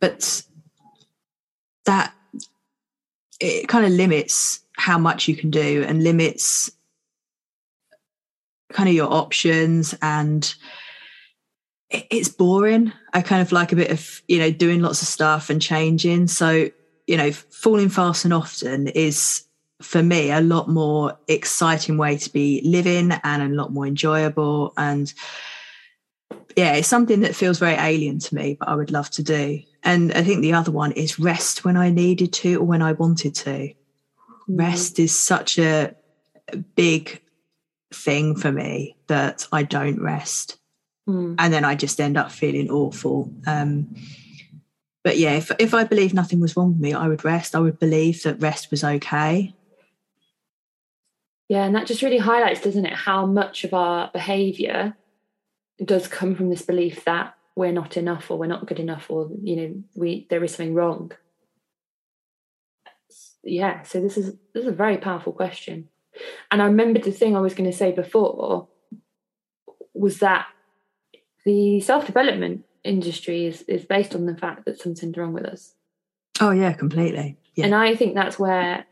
But 0.00 0.42
that 1.86 2.12
it 3.40 3.68
kind 3.68 3.86
of 3.86 3.92
limits 3.92 4.60
how 4.76 4.98
much 4.98 5.26
you 5.28 5.34
can 5.36 5.50
do 5.50 5.84
and 5.86 6.04
limits 6.04 6.70
kind 8.72 8.88
of 8.88 8.94
your 8.94 9.12
options. 9.12 9.94
And 10.02 10.54
it- 11.90 12.06
it's 12.10 12.28
boring. 12.28 12.92
I 13.12 13.22
kind 13.22 13.40
of 13.42 13.52
like 13.52 13.72
a 13.72 13.76
bit 13.76 13.90
of 13.90 14.22
you 14.28 14.38
know 14.38 14.50
doing 14.50 14.80
lots 14.82 15.02
of 15.02 15.08
stuff 15.08 15.50
and 15.50 15.62
changing. 15.62 16.26
So 16.28 16.68
you 17.06 17.16
know 17.16 17.32
falling 17.32 17.88
fast 17.88 18.24
and 18.24 18.34
often 18.34 18.88
is 18.88 19.42
for 19.82 20.02
me 20.02 20.30
a 20.30 20.40
lot 20.40 20.68
more 20.68 21.18
exciting 21.28 21.96
way 21.98 22.16
to 22.16 22.32
be 22.32 22.60
living 22.64 23.12
and 23.24 23.42
a 23.42 23.48
lot 23.54 23.72
more 23.72 23.86
enjoyable. 23.86 24.72
And 24.76 25.12
yeah 26.56 26.72
it's 26.72 26.88
something 26.88 27.20
that 27.20 27.36
feels 27.36 27.58
very 27.58 27.74
alien 27.74 28.18
to 28.18 28.34
me 28.34 28.56
but 28.58 28.66
i 28.68 28.74
would 28.74 28.90
love 28.90 29.10
to 29.10 29.22
do. 29.22 29.60
And 29.82 30.12
i 30.14 30.22
think 30.22 30.40
the 30.40 30.54
other 30.54 30.72
one 30.72 30.92
is 30.92 31.18
rest 31.18 31.64
when 31.64 31.76
i 31.76 31.90
needed 31.90 32.32
to 32.34 32.56
or 32.56 32.64
when 32.64 32.82
i 32.82 32.92
wanted 32.92 33.34
to. 33.36 33.72
Rest 34.48 34.98
is 34.98 35.16
such 35.16 35.58
a 35.58 35.94
big 36.74 37.20
thing 37.92 38.36
for 38.36 38.52
me 38.52 38.96
that 39.06 39.46
I 39.52 39.62
don't 39.62 40.00
rest. 40.00 40.58
Hmm. 41.06 41.34
And 41.38 41.52
then 41.52 41.64
I 41.64 41.74
just 41.74 42.00
end 42.00 42.16
up 42.16 42.30
feeling 42.30 42.70
awful. 42.70 43.32
Um, 43.46 43.94
but 45.04 45.18
yeah, 45.18 45.32
if, 45.32 45.52
if 45.58 45.72
I 45.72 45.84
believed 45.84 46.14
nothing 46.14 46.40
was 46.40 46.56
wrong 46.56 46.72
with 46.72 46.80
me, 46.80 46.92
I 46.92 47.06
would 47.06 47.24
rest. 47.24 47.54
I 47.54 47.60
would 47.60 47.78
believe 47.78 48.22
that 48.24 48.40
rest 48.40 48.70
was 48.70 48.82
okay. 48.82 49.54
Yeah, 51.48 51.64
and 51.64 51.74
that 51.76 51.86
just 51.86 52.02
really 52.02 52.18
highlights, 52.18 52.60
doesn't 52.60 52.86
it, 52.86 52.92
how 52.92 53.24
much 53.24 53.62
of 53.62 53.72
our 53.72 54.10
behaviour 54.12 54.96
does 55.84 56.08
come 56.08 56.34
from 56.34 56.50
this 56.50 56.62
belief 56.62 57.04
that 57.04 57.36
we're 57.54 57.72
not 57.72 57.96
enough 57.96 58.30
or 58.30 58.38
we're 58.38 58.46
not 58.46 58.66
good 58.66 58.80
enough 58.80 59.10
or 59.10 59.30
you 59.42 59.56
know 59.56 59.82
we 59.94 60.26
there 60.30 60.42
is 60.44 60.54
something 60.54 60.74
wrong. 60.74 61.12
Yeah, 63.48 63.82
so 63.82 64.00
this 64.00 64.16
is 64.18 64.34
this 64.52 64.62
is 64.64 64.66
a 64.66 64.72
very 64.72 64.98
powerful 64.98 65.32
question. 65.32 65.88
And 66.50 66.60
I 66.60 66.66
remembered 66.66 67.04
the 67.04 67.12
thing 67.12 67.36
I 67.36 67.40
was 67.40 67.54
going 67.54 67.70
to 67.70 67.76
say 67.76 67.92
before 67.92 68.68
was 69.94 70.18
that 70.18 70.46
the 71.44 71.80
self-development 71.80 72.64
industry 72.84 73.46
is, 73.46 73.62
is 73.62 73.84
based 73.84 74.14
on 74.14 74.26
the 74.26 74.36
fact 74.36 74.64
that 74.64 74.80
something's 74.80 75.16
wrong 75.16 75.32
with 75.32 75.44
us. 75.44 75.74
Oh, 76.40 76.50
yeah, 76.50 76.72
completely. 76.72 77.36
Yeah. 77.54 77.66
And 77.66 77.74
I 77.74 77.94
think 77.94 78.14
that's 78.14 78.38
where 78.38 78.84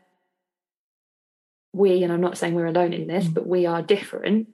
we, 1.73 2.03
and 2.03 2.13
I'm 2.13 2.21
not 2.21 2.37
saying 2.37 2.53
we're 2.53 2.65
alone 2.67 2.93
in 2.93 3.07
this, 3.07 3.25
Mm. 3.25 3.33
but 3.33 3.47
we 3.47 3.65
are 3.65 3.81
different 3.81 4.47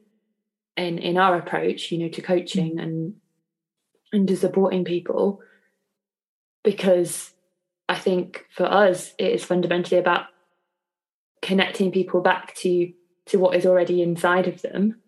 in 0.78 0.98
in 0.98 1.18
our 1.18 1.38
approach, 1.38 1.92
you 1.92 2.00
know, 2.00 2.10
to 2.10 2.22
coaching 2.22 2.80
and 2.80 3.16
and 4.12 4.28
to 4.28 4.36
supporting 4.36 4.84
people. 4.84 5.42
Because 6.64 7.34
I 7.92 8.00
think 8.00 8.46
for 8.50 8.66
us 8.66 9.14
it 9.18 9.32
is 9.32 9.44
fundamentally 9.44 10.00
about 10.00 10.26
connecting 11.42 11.92
people 11.92 12.22
back 12.22 12.56
to 12.56 12.94
to 13.28 13.40
what 13.40 13.56
is 13.56 13.66
already 13.66 14.02
inside 14.02 14.48
of 14.48 14.62
them. 14.62 15.02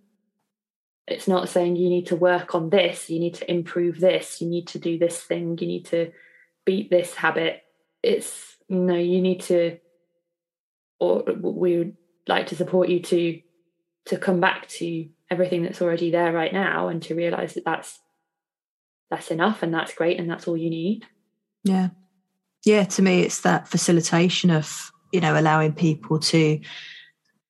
It's 1.07 1.27
not 1.27 1.49
saying 1.49 1.75
you 1.75 1.89
need 1.89 2.07
to 2.07 2.15
work 2.15 2.55
on 2.55 2.69
this, 2.69 3.09
you 3.09 3.19
need 3.19 3.35
to 3.35 3.51
improve 3.51 3.99
this, 3.99 4.39
you 4.39 4.47
need 4.47 4.67
to 4.67 4.79
do 4.79 4.97
this 4.97 5.19
thing, 5.19 5.57
you 5.59 5.67
need 5.67 5.85
to 5.87 6.11
beat 6.65 6.89
this 6.89 7.13
habit 7.15 7.63
it's 8.03 8.57
no 8.69 8.95
you 8.95 9.21
need 9.21 9.41
to 9.41 9.77
or 10.99 11.23
we 11.23 11.77
would 11.77 11.97
like 12.27 12.47
to 12.47 12.55
support 12.55 12.89
you 12.89 13.01
to 13.01 13.41
to 14.05 14.17
come 14.17 14.39
back 14.39 14.67
to 14.67 15.07
everything 15.31 15.63
that's 15.63 15.81
already 15.81 16.11
there 16.11 16.33
right 16.33 16.53
now 16.53 16.89
and 16.89 17.01
to 17.01 17.15
realize 17.15 17.53
that 17.53 17.65
that's 17.65 17.99
that's 19.09 19.31
enough 19.31 19.63
and 19.63 19.73
that's 19.73 19.93
great 19.93 20.19
and 20.19 20.29
that's 20.29 20.47
all 20.47 20.57
you 20.57 20.69
need 20.69 21.05
Yeah. 21.63 21.89
Yeah, 22.65 22.84
to 22.86 23.01
me 23.01 23.22
it's 23.22 23.41
that 23.41 23.67
facilitation 23.67 24.50
of, 24.50 24.91
you 25.12 25.20
know, 25.22 25.38
allowing 25.39 25.74
people 25.74 26.20
to, 26.20 26.60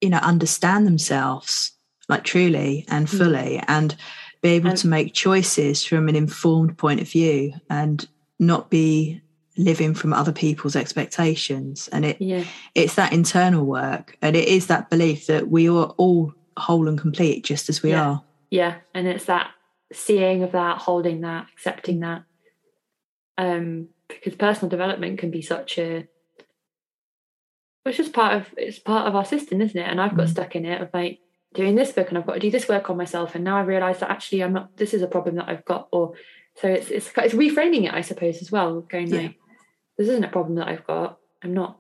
you 0.02 0.10
know, 0.10 0.18
understand 0.18 0.88
themselves 0.88 1.72
like 2.10 2.24
truly 2.24 2.86
and 2.90 3.08
Mm. 3.08 3.18
fully 3.18 3.64
and 3.68 3.96
be 4.42 4.50
able 4.50 4.70
And- 4.70 4.78
to 4.80 4.88
make 4.88 5.14
choices 5.14 5.86
from 5.86 6.10
an 6.10 6.16
informed 6.16 6.78
point 6.78 7.00
of 7.00 7.08
view 7.10 7.54
and 7.70 8.06
not 8.40 8.70
be 8.70 9.22
living 9.56 9.94
from 9.94 10.14
other 10.14 10.32
people's 10.34 10.76
expectations. 10.76 11.88
And 11.92 12.04
it 12.06 12.18
yeah 12.20 12.44
it's 12.74 12.96
that 12.96 13.14
internal 13.14 13.64
work 13.66 14.18
and 14.22 14.36
it 14.36 14.48
is 14.48 14.66
that 14.68 14.90
belief 14.90 15.28
that 15.28 15.48
we 15.50 15.70
are 15.70 15.94
all 15.98 16.34
whole 16.58 16.88
and 16.88 16.98
complete 17.00 17.44
just 17.46 17.70
as 17.70 17.82
we 17.84 17.92
Yeah. 17.92 18.04
are. 18.10 18.24
yeah 18.50 18.76
and 18.96 19.08
it's 19.08 19.26
that 19.26 19.52
seeing 19.94 20.42
of 20.44 20.52
that 20.54 20.80
holding 20.80 21.22
that 21.22 21.46
accepting 21.54 22.00
that 22.02 22.24
um 23.38 23.88
because 24.16 24.36
personal 24.36 24.70
development 24.70 25.20
can 25.20 25.32
be 25.32 25.42
such 25.42 25.78
a 25.78 26.08
it's 27.86 27.98
just 27.98 28.14
part 28.14 28.34
of 28.36 28.48
it's 28.58 28.80
part 28.80 29.08
of 29.08 29.16
our 29.16 29.26
system 29.26 29.62
isn't 29.62 29.78
it? 29.80 29.88
And 29.90 30.00
i've 30.00 30.16
got 30.16 30.28
Mhm. 30.28 30.32
stuck 30.32 30.56
in 30.56 30.66
it 30.66 30.82
of 30.82 30.90
like 30.94 31.20
doing 31.54 31.76
this 31.76 31.92
book 31.92 32.10
and 32.10 32.18
i've 32.18 32.26
got 32.26 32.34
to 32.36 32.40
do 32.40 32.50
this 32.52 32.68
work 32.70 32.90
on 32.90 32.98
myself 32.98 33.36
and 33.36 33.44
now 33.44 33.58
i 33.58 33.62
realize 33.62 34.00
that 34.00 34.10
actually 34.10 34.42
i'm 34.44 34.54
not 34.54 34.76
this 34.78 34.94
is 34.94 35.02
a 35.02 35.08
problem 35.08 35.36
that 35.36 35.50
i've 35.50 35.66
got 35.66 35.88
or 35.92 36.14
so 36.56 36.68
it's 36.68 36.90
it's, 36.90 37.12
it's 37.18 37.34
reframing 37.34 37.86
it 37.86 37.94
i 37.94 38.02
suppose 38.02 38.42
as 38.42 38.52
well 38.52 38.82
going 38.82 39.10
Yeah. 39.14 39.22
like 39.24 39.36
this 39.98 40.08
isn't 40.10 40.24
a 40.24 40.30
problem 40.30 40.56
that 40.56 40.68
i've 40.68 40.88
got. 40.88 41.20
I'm 41.44 41.54
not 41.54 41.80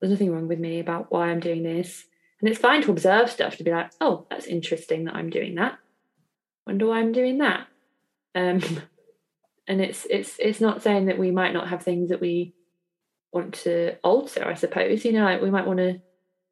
there's 0.00 0.10
nothing 0.10 0.32
wrong 0.32 0.48
with 0.48 0.58
me 0.58 0.80
about 0.80 1.12
why 1.12 1.28
i'm 1.28 1.40
doing 1.40 1.62
this. 1.62 2.04
And 2.40 2.48
it's 2.50 2.58
fine 2.58 2.82
to 2.82 2.90
observe 2.90 3.30
stuff 3.30 3.56
to 3.58 3.64
be 3.64 3.70
like 3.70 3.90
oh 4.00 4.26
that's 4.30 4.46
interesting 4.46 5.04
that 5.04 5.14
i'm 5.14 5.30
doing 5.30 5.54
that. 5.56 5.78
Wonder 6.66 6.86
why 6.86 6.98
i'm 7.00 7.12
doing 7.12 7.38
that. 7.38 7.66
Um 8.34 8.60
and 9.66 9.80
it's 9.80 10.06
it's 10.10 10.36
it's 10.38 10.60
not 10.60 10.82
saying 10.82 11.06
that 11.06 11.18
we 11.18 11.30
might 11.30 11.52
not 11.52 11.68
have 11.68 11.82
things 11.82 12.10
that 12.10 12.20
we 12.20 12.54
want 13.32 13.54
to 13.54 13.96
alter 14.04 14.46
i 14.46 14.54
suppose 14.54 15.04
you 15.04 15.12
know 15.12 15.24
like 15.24 15.42
we 15.42 15.50
might 15.50 15.66
want 15.66 15.78
to 15.78 16.00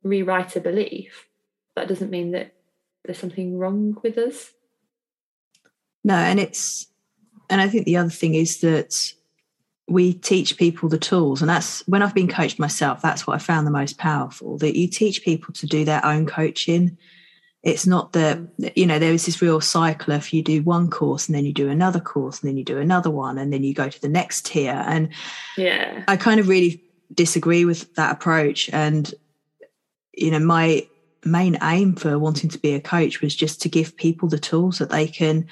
rewrite 0.03 0.57
a 0.57 0.61
belief. 0.61 1.29
That 1.77 1.89
doesn't 1.89 2.11
mean 2.11 2.33
that 2.33 2.55
there's 3.05 3.19
something 3.19 3.59
wrong 3.59 3.97
with 4.03 4.19
us. 4.19 4.53
No, 6.05 6.15
and 6.15 6.41
it's 6.41 6.87
and 7.49 7.61
I 7.61 7.69
think 7.69 7.87
the 7.87 7.97
other 7.97 8.11
thing 8.11 8.35
is 8.35 8.61
that 8.61 9.13
we 9.89 10.15
teach 10.15 10.57
people 10.57 10.89
the 10.89 10.99
tools 10.99 11.43
and 11.43 11.51
that's 11.51 11.87
when 11.89 12.03
I've 12.03 12.15
been 12.15 12.29
coached 12.29 12.59
myself 12.59 13.03
that's 13.03 13.27
what 13.27 13.35
I 13.35 13.39
found 13.39 13.67
the 13.67 13.73
most 13.73 13.99
powerful 13.99 14.57
that 14.59 14.79
you 14.79 14.87
teach 14.87 15.25
people 15.25 15.53
to 15.55 15.67
do 15.67 15.85
their 15.85 16.05
own 16.07 16.25
coaching 16.25 16.97
it's 17.63 17.87
not 17.87 18.13
that 18.13 18.39
you 18.75 18.87
know 18.87 18.99
there 18.99 19.13
is 19.13 19.25
this 19.27 19.41
real 19.41 19.61
cycle 19.61 20.13
if 20.15 20.35
you 20.35 20.43
do 20.43 20.63
one 20.63 20.91
course 20.91 21.29
and 21.29 21.37
then 21.37 21.45
you 21.45 21.53
do 21.53 21.69
another 21.69 22.01
course 22.01 22.41
and 22.41 22.49
then 22.49 22.57
you 22.57 22.65
do 22.65 22.79
another 22.79 23.11
one 23.11 23.39
and 23.39 23.53
then 23.53 23.63
you 23.63 23.73
go 23.73 23.89
to 23.89 24.01
the 24.01 24.09
next 24.09 24.47
tier 24.47 24.85
and 24.87 25.09
yeah 25.57 26.03
I 26.09 26.17
kind 26.17 26.41
of 26.41 26.49
really 26.49 26.83
disagree 27.15 27.65
with 27.65 27.95
that 27.95 28.13
approach. 28.13 28.71
And, 28.73 29.13
you 30.13 30.31
know, 30.31 30.39
my 30.39 30.87
main 31.25 31.57
aim 31.63 31.95
for 31.95 32.19
wanting 32.19 32.51
to 32.51 32.59
be 32.59 32.75
a 32.75 32.81
coach 32.81 33.21
was 33.21 33.35
just 33.35 33.63
to 33.63 33.69
give 33.69 33.97
people 33.97 34.29
the 34.29 34.39
tools 34.39 34.79
that 34.79 34.91
they 34.91 35.07
can 35.07 35.47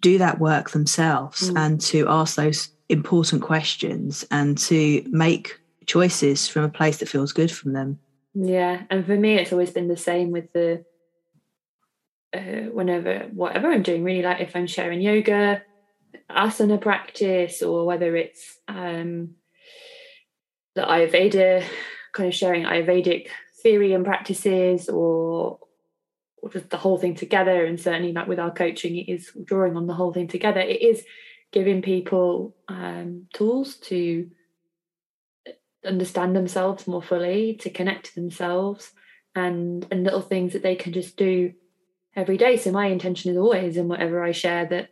do 0.00 0.18
that 0.18 0.38
work 0.38 0.70
themselves 0.70 1.50
mm. 1.50 1.58
and 1.58 1.80
to 1.80 2.06
ask 2.08 2.36
those 2.36 2.68
important 2.88 3.42
questions 3.42 4.24
and 4.30 4.58
to 4.58 5.02
make 5.08 5.58
choices 5.86 6.46
from 6.46 6.64
a 6.64 6.68
place 6.68 6.98
that 6.98 7.08
feels 7.08 7.32
good 7.32 7.50
from 7.50 7.72
them. 7.72 7.98
Yeah, 8.34 8.82
and 8.90 9.04
for 9.06 9.16
me, 9.16 9.34
it's 9.34 9.52
always 9.52 9.70
been 9.70 9.88
the 9.88 9.96
same 9.96 10.30
with 10.30 10.52
the 10.52 10.84
uh, 12.34 12.70
whenever 12.72 13.28
whatever 13.32 13.70
I'm 13.70 13.82
doing. 13.82 14.04
Really, 14.04 14.22
like 14.22 14.40
if 14.40 14.54
I'm 14.54 14.66
sharing 14.66 15.00
yoga, 15.00 15.62
asana 16.30 16.80
practice, 16.80 17.62
or 17.62 17.86
whether 17.86 18.16
it's 18.16 18.58
um, 18.68 19.34
the 20.74 20.82
Ayurveda, 20.82 21.64
kind 22.12 22.28
of 22.28 22.34
sharing 22.34 22.64
Ayurvedic 22.64 23.28
theory 23.62 23.92
and 23.92 24.04
practices, 24.04 24.88
or 24.88 25.58
or 26.42 26.50
just 26.50 26.70
the 26.70 26.76
whole 26.76 26.98
thing 26.98 27.14
together. 27.14 27.64
And 27.64 27.80
certainly, 27.80 28.12
like 28.12 28.28
with 28.28 28.38
our 28.38 28.52
coaching, 28.52 28.96
it 28.96 29.08
is 29.08 29.30
drawing 29.44 29.76
on 29.76 29.86
the 29.86 29.94
whole 29.94 30.12
thing 30.12 30.28
together. 30.28 30.60
It 30.60 30.82
is 30.82 31.04
giving 31.50 31.80
people 31.82 32.54
um, 32.68 33.26
tools 33.32 33.76
to 33.76 34.30
understand 35.84 36.36
themselves 36.36 36.86
more 36.86 37.02
fully, 37.02 37.54
to 37.60 37.70
connect 37.70 38.06
to 38.06 38.14
themselves, 38.14 38.92
and 39.34 39.86
and 39.90 40.04
little 40.04 40.20
things 40.20 40.52
that 40.52 40.62
they 40.62 40.76
can 40.76 40.92
just 40.92 41.16
do 41.16 41.54
every 42.18 42.36
day. 42.36 42.56
So 42.56 42.70
my 42.72 42.86
intention 42.86 43.30
is 43.30 43.36
always 43.36 43.76
in 43.76 43.88
whatever 43.88 44.22
I 44.22 44.32
share 44.32 44.66
that 44.66 44.90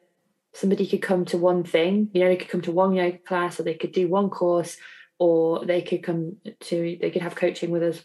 somebody 0.54 0.86
could 0.86 1.02
come 1.02 1.24
to 1.26 1.36
one 1.36 1.64
thing. 1.64 2.08
You 2.14 2.22
know, 2.22 2.28
they 2.28 2.36
could 2.36 2.48
come 2.48 2.62
to 2.62 2.72
one 2.72 2.94
yoga 2.94 3.18
class, 3.18 3.58
or 3.58 3.64
they 3.64 3.74
could 3.74 3.92
do 3.92 4.08
one 4.08 4.30
course, 4.30 4.76
or 5.18 5.64
they 5.64 5.82
could 5.82 6.02
come 6.02 6.36
to 6.60 6.98
they 7.00 7.10
could 7.10 7.22
have 7.22 7.34
coaching 7.34 7.70
with 7.70 7.82
us 7.82 8.04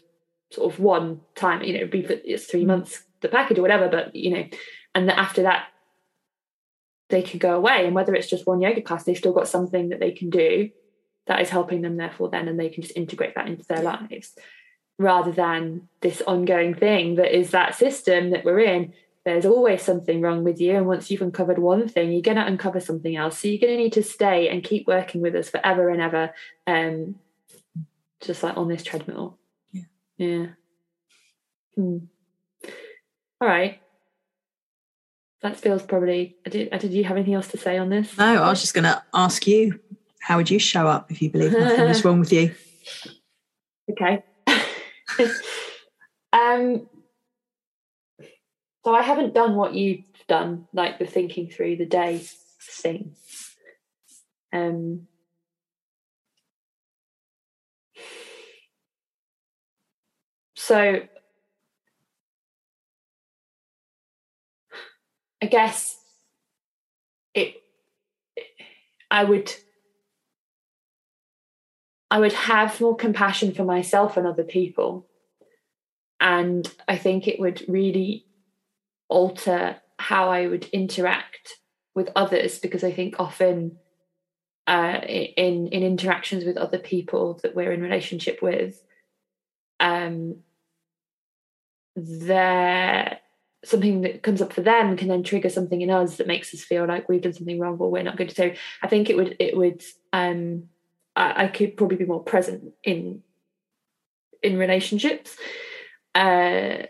sort 0.50 0.72
of 0.72 0.80
one 0.80 1.20
time. 1.34 1.62
You 1.62 1.78
know, 1.78 1.86
be 1.86 2.02
for 2.02 2.14
it's 2.24 2.46
three 2.46 2.64
mm. 2.64 2.68
months 2.68 3.04
the 3.20 3.28
package 3.28 3.58
or 3.58 3.62
whatever. 3.62 3.88
But 3.88 4.14
you 4.14 4.30
know, 4.30 4.44
and 4.94 5.10
after 5.10 5.42
that 5.42 5.68
they 7.12 7.22
could 7.22 7.40
go 7.40 7.54
away 7.54 7.86
and 7.86 7.94
whether 7.94 8.14
it's 8.14 8.28
just 8.28 8.46
one 8.46 8.60
yoga 8.60 8.80
class 8.80 9.04
they've 9.04 9.18
still 9.18 9.34
got 9.34 9.46
something 9.46 9.90
that 9.90 10.00
they 10.00 10.10
can 10.10 10.30
do 10.30 10.70
that 11.26 11.40
is 11.40 11.50
helping 11.50 11.82
them 11.82 11.98
therefore 11.98 12.30
then 12.30 12.48
and 12.48 12.58
they 12.58 12.70
can 12.70 12.82
just 12.82 12.96
integrate 12.96 13.34
that 13.34 13.46
into 13.46 13.64
their 13.66 13.82
lives 13.82 14.34
rather 14.98 15.30
than 15.30 15.88
this 16.00 16.22
ongoing 16.26 16.74
thing 16.74 17.16
that 17.16 17.36
is 17.36 17.50
that 17.50 17.74
system 17.74 18.30
that 18.30 18.44
we're 18.44 18.60
in 18.60 18.92
there's 19.24 19.46
always 19.46 19.82
something 19.82 20.20
wrong 20.20 20.42
with 20.42 20.60
you 20.60 20.76
and 20.76 20.86
once 20.86 21.10
you've 21.10 21.22
uncovered 21.22 21.58
one 21.58 21.88
thing 21.88 22.12
you're 22.12 22.22
going 22.22 22.36
to 22.36 22.46
uncover 22.46 22.80
something 22.80 23.16
else 23.16 23.38
so 23.38 23.48
you're 23.48 23.60
going 23.60 23.76
to 23.76 23.82
need 23.82 23.92
to 23.92 24.02
stay 24.02 24.48
and 24.48 24.64
keep 24.64 24.86
working 24.86 25.20
with 25.20 25.34
us 25.34 25.48
forever 25.48 25.88
and 25.88 26.00
ever 26.00 26.34
um 26.66 27.14
just 28.20 28.42
like 28.42 28.56
on 28.56 28.68
this 28.68 28.82
treadmill 28.82 29.38
yeah 29.72 29.82
yeah 30.18 30.46
hmm. 31.76 31.98
all 33.40 33.48
right 33.48 33.80
that 35.42 35.56
feels 35.56 35.82
probably 35.82 36.36
did, 36.48 36.70
did 36.70 36.92
you 36.92 37.04
have 37.04 37.16
anything 37.16 37.34
else 37.34 37.48
to 37.48 37.58
say 37.58 37.78
on 37.78 37.88
this 37.88 38.16
no 38.18 38.42
i 38.42 38.48
was 38.48 38.60
just 38.60 38.74
going 38.74 38.84
to 38.84 39.02
ask 39.14 39.46
you 39.46 39.78
how 40.22 40.36
would 40.36 40.48
you 40.48 40.58
show 40.58 40.86
up 40.86 41.10
if 41.10 41.20
you 41.20 41.28
believe 41.28 41.52
nothing 41.52 41.80
is 41.80 42.04
wrong 42.04 42.20
with 42.20 42.32
you? 42.32 42.54
Okay. 43.90 44.22
um, 46.32 46.88
so 48.84 48.94
I 48.94 49.02
haven't 49.02 49.34
done 49.34 49.54
what 49.54 49.74
you've 49.74 50.04
done, 50.28 50.66
like 50.72 50.98
the 50.98 51.06
thinking 51.06 51.48
through 51.48 51.76
the 51.76 51.86
day 51.86 52.22
thing. 52.60 53.14
Um, 54.52 55.06
so 60.56 61.00
I 65.42 65.46
guess 65.46 65.96
it, 67.34 67.62
it 68.36 68.46
I 69.10 69.24
would 69.24 69.52
I 72.10 72.18
would 72.18 72.32
have 72.32 72.80
more 72.80 72.94
compassion 72.94 73.54
for 73.54 73.64
myself 73.64 74.16
and 74.16 74.26
other 74.26 74.44
people. 74.44 75.06
And 76.20 76.70
I 76.86 76.96
think 76.98 77.26
it 77.26 77.40
would 77.40 77.64
really 77.68 78.26
alter 79.12 79.76
how 79.98 80.30
I 80.30 80.46
would 80.46 80.64
interact 80.66 81.58
with 81.94 82.10
others 82.16 82.58
because 82.58 82.82
I 82.82 82.92
think 82.92 83.16
often 83.18 83.78
uh, 84.66 85.00
in 85.04 85.68
in 85.68 85.82
interactions 85.82 86.44
with 86.44 86.56
other 86.56 86.78
people 86.78 87.38
that 87.42 87.54
we're 87.54 87.72
in 87.72 87.82
relationship 87.82 88.40
with, 88.42 88.82
um, 89.80 90.36
there 91.96 93.18
something 93.64 94.00
that 94.00 94.22
comes 94.22 94.42
up 94.42 94.52
for 94.52 94.60
them 94.60 94.96
can 94.96 95.06
then 95.06 95.22
trigger 95.22 95.48
something 95.48 95.82
in 95.82 95.90
us 95.90 96.16
that 96.16 96.26
makes 96.26 96.52
us 96.52 96.62
feel 96.62 96.84
like 96.84 97.08
we've 97.08 97.22
done 97.22 97.32
something 97.32 97.60
wrong 97.60 97.78
or 97.78 97.90
we're 97.90 98.02
not 98.02 98.16
good. 98.16 98.34
So 98.34 98.52
I 98.82 98.88
think 98.88 99.08
it 99.08 99.16
would 99.16 99.36
it 99.38 99.56
would 99.56 99.82
um, 100.12 100.64
I, 101.14 101.44
I 101.44 101.48
could 101.48 101.76
probably 101.76 101.98
be 101.98 102.06
more 102.06 102.22
present 102.24 102.72
in 102.82 103.22
in 104.42 104.58
relationships 104.58 105.36
uh, 106.14 106.86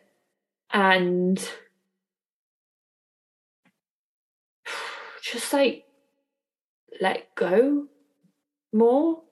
and 0.72 1.50
just 5.22 5.52
like 5.52 5.84
let 7.00 7.34
go 7.34 7.86
more. 8.72 9.22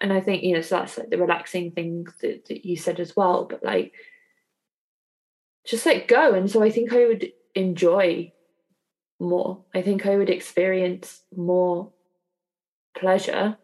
And 0.00 0.12
i 0.12 0.20
think 0.20 0.42
you 0.42 0.54
know 0.54 0.60
so 0.60 0.78
that's 0.78 0.98
like 0.98 1.08
the 1.08 1.16
relaxing 1.16 1.70
thing 1.70 2.06
that, 2.20 2.46
that 2.46 2.66
you 2.66 2.76
said 2.76 3.00
as 3.00 3.16
well 3.16 3.46
but 3.48 3.64
like 3.64 3.94
just 5.64 5.86
let 5.86 6.08
go. 6.08 6.34
And 6.34 6.50
so 6.50 6.62
i 6.62 6.70
think 6.70 6.92
i 6.92 7.06
would 7.06 7.32
enjoy 7.54 8.32
more. 9.20 9.64
I 9.74 9.80
think 9.80 10.04
i 10.04 10.16
would 10.16 10.28
experience 10.28 11.22
more 11.34 11.92
pleasure 12.98 13.56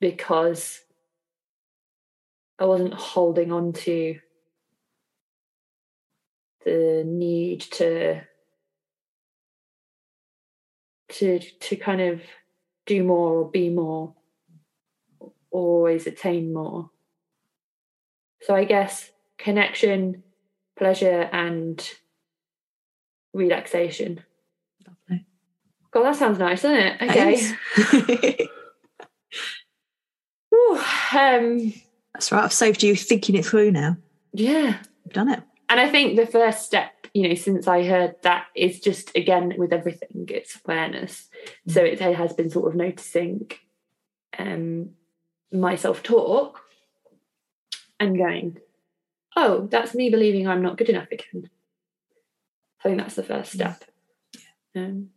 because 0.00 0.80
I 2.58 2.64
wasn't 2.64 2.94
holding 2.94 3.52
on 3.52 3.72
to 3.72 4.18
the 6.64 7.04
need 7.06 7.60
to 7.60 8.20
to 11.08 11.38
to 11.38 11.76
kind 11.76 12.00
of 12.00 12.20
do 12.86 13.02
more 13.02 13.38
or 13.38 13.50
be 13.50 13.68
more 13.68 14.14
always 15.50 16.06
attain 16.06 16.52
more 16.52 16.90
so 18.42 18.54
i 18.54 18.64
guess 18.64 19.10
connection 19.38 20.22
pleasure 20.76 21.28
and 21.32 21.90
relaxation 23.32 24.22
Lovely. 24.86 25.26
god 25.90 26.02
that 26.04 26.16
sounds 26.16 26.38
nice 26.38 26.62
doesn't 26.62 26.78
it 26.78 27.02
okay 27.02 28.48
um, 31.16 31.72
That's 32.14 32.32
right. 32.32 32.44
I've 32.44 32.52
saved 32.52 32.82
you 32.82 32.96
thinking 32.96 33.34
it 33.34 33.44
through 33.44 33.72
now. 33.72 33.96
Yeah. 34.32 34.78
I've 35.06 35.12
done 35.12 35.28
it. 35.28 35.42
And 35.68 35.80
I 35.80 35.88
think 35.88 36.16
the 36.16 36.26
first 36.26 36.64
step, 36.64 36.90
you 37.14 37.28
know, 37.28 37.34
since 37.34 37.66
I 37.66 37.84
heard 37.84 38.16
that 38.22 38.46
is 38.54 38.80
just 38.80 39.14
again 39.16 39.54
with 39.56 39.72
everything, 39.72 40.28
it's 40.28 40.58
awareness. 40.64 41.28
Mm. 41.68 41.72
So 41.72 41.84
it 41.84 42.00
has 42.00 42.32
been 42.32 42.50
sort 42.50 42.68
of 42.68 42.76
noticing 42.76 43.50
um 44.38 44.90
my 45.50 45.76
self-talk 45.76 46.60
and 47.98 48.16
going, 48.16 48.58
oh, 49.34 49.66
that's 49.70 49.94
me 49.94 50.10
believing 50.10 50.46
I'm 50.46 50.62
not 50.62 50.76
good 50.76 50.90
enough 50.90 51.10
again. 51.10 51.48
I 52.80 52.82
think 52.82 52.98
that's 52.98 53.14
the 53.14 53.22
first 53.22 53.52
step. 53.52 53.82
Yeah. 54.74 54.82
Um, 54.82 55.08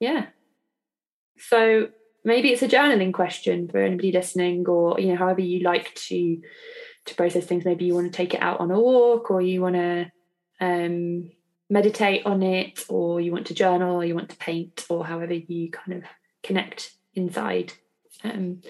yeah. 0.00 0.26
So 1.38 1.88
maybe 2.24 2.50
it's 2.50 2.62
a 2.62 2.68
journaling 2.68 3.12
question 3.12 3.68
for 3.68 3.78
anybody 3.78 4.12
listening 4.12 4.66
or 4.66 5.00
you 5.00 5.08
know 5.08 5.16
however 5.16 5.40
you 5.40 5.60
like 5.60 5.94
to 5.94 6.42
to 7.06 7.14
process 7.14 7.46
things 7.46 7.64
maybe 7.64 7.84
you 7.84 7.94
want 7.94 8.12
to 8.12 8.16
take 8.16 8.34
it 8.34 8.42
out 8.42 8.58
on 8.60 8.70
a 8.70 8.78
walk 8.78 9.30
or 9.30 9.40
you 9.40 9.62
want 9.62 9.76
to 9.76 10.10
um, 10.60 11.30
meditate 11.68 12.24
on 12.26 12.42
it 12.42 12.84
or 12.88 13.20
you 13.20 13.32
want 13.32 13.46
to 13.48 13.54
journal 13.54 13.96
or 13.96 14.04
you 14.04 14.14
want 14.14 14.30
to 14.30 14.36
paint 14.36 14.86
or 14.88 15.04
however 15.04 15.34
you 15.34 15.70
kind 15.70 15.98
of 15.98 16.04
connect 16.42 16.92
inside. 17.14 17.72
Um, 18.22 18.62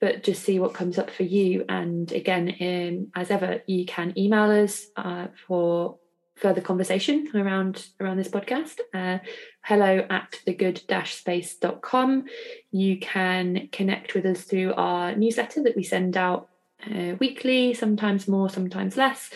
but 0.00 0.22
just 0.22 0.44
see 0.44 0.60
what 0.60 0.74
comes 0.74 0.96
up 0.96 1.10
for 1.10 1.24
you. 1.24 1.64
And 1.68 2.10
again 2.12 2.54
um, 2.60 3.12
as 3.20 3.30
ever 3.30 3.62
you 3.66 3.84
can 3.84 4.16
email 4.16 4.50
us 4.50 4.86
uh, 4.96 5.26
for 5.46 5.98
further 6.38 6.60
conversation 6.60 7.28
around 7.34 7.88
around 8.00 8.16
this 8.16 8.28
podcast 8.28 8.78
uh, 8.94 9.18
hello 9.62 10.06
at 10.08 10.36
thegood-space.com 10.46 12.24
you 12.70 12.98
can 12.98 13.68
connect 13.72 14.14
with 14.14 14.24
us 14.24 14.42
through 14.42 14.72
our 14.74 15.16
newsletter 15.16 15.64
that 15.64 15.76
we 15.76 15.82
send 15.82 16.16
out 16.16 16.48
uh, 16.86 17.16
weekly 17.18 17.74
sometimes 17.74 18.28
more 18.28 18.48
sometimes 18.48 18.96
less 18.96 19.30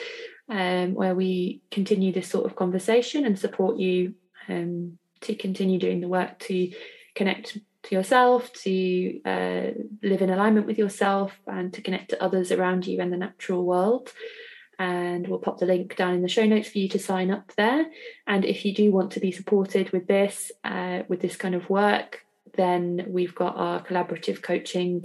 um, 0.49 0.95
where 0.95 1.15
we 1.15 1.63
continue 1.71 2.13
this 2.13 2.29
sort 2.29 2.47
of 2.47 2.57
conversation 2.57 3.25
and 3.25 3.39
support 3.39 3.79
you 3.79 4.15
um, 4.49 4.99
to 5.23 5.35
continue 5.35 5.79
doing 5.79 6.01
the 6.01 6.09
work 6.09 6.39
to 6.41 6.73
connect 7.15 7.59
to 7.85 7.95
yourself, 7.95 8.53
to 8.53 9.21
uh, 9.25 9.71
live 10.03 10.23
in 10.23 10.31
alignment 10.31 10.67
with 10.67 10.79
yourself, 10.79 11.33
and 11.47 11.73
to 11.75 11.83
connect 11.83 12.11
to 12.11 12.23
others 12.23 12.53
around 12.53 12.87
you 12.87 13.01
and 13.01 13.13
the 13.13 13.17
natural 13.17 13.65
world. 13.65 14.13
And 14.79 15.27
we'll 15.29 15.39
pop 15.39 15.59
the 15.59 15.67
link 15.67 15.97
down 15.97 16.15
in 16.15 16.23
the 16.23 16.29
show 16.29 16.47
notes 16.47 16.69
for 16.69 16.79
you 16.79 16.89
to 16.91 16.99
sign 16.99 17.31
up 17.31 17.53
there. 17.57 17.87
And 18.27 18.45
if 18.45 18.65
you 18.65 18.75
do 18.75 18.91
want 18.91 19.13
to 19.13 19.21
be 19.21 19.31
supported 19.31 19.91
with 19.91 20.07
this, 20.07 20.51
uh, 20.65 21.03
with 21.09 21.21
this 21.21 21.37
kind 21.37 21.55
of 21.55 21.69
work, 21.71 22.25
then 22.55 23.07
we've 23.09 23.35
got 23.35 23.57
our 23.57 23.83
collaborative 23.83 24.43
coaching 24.43 25.05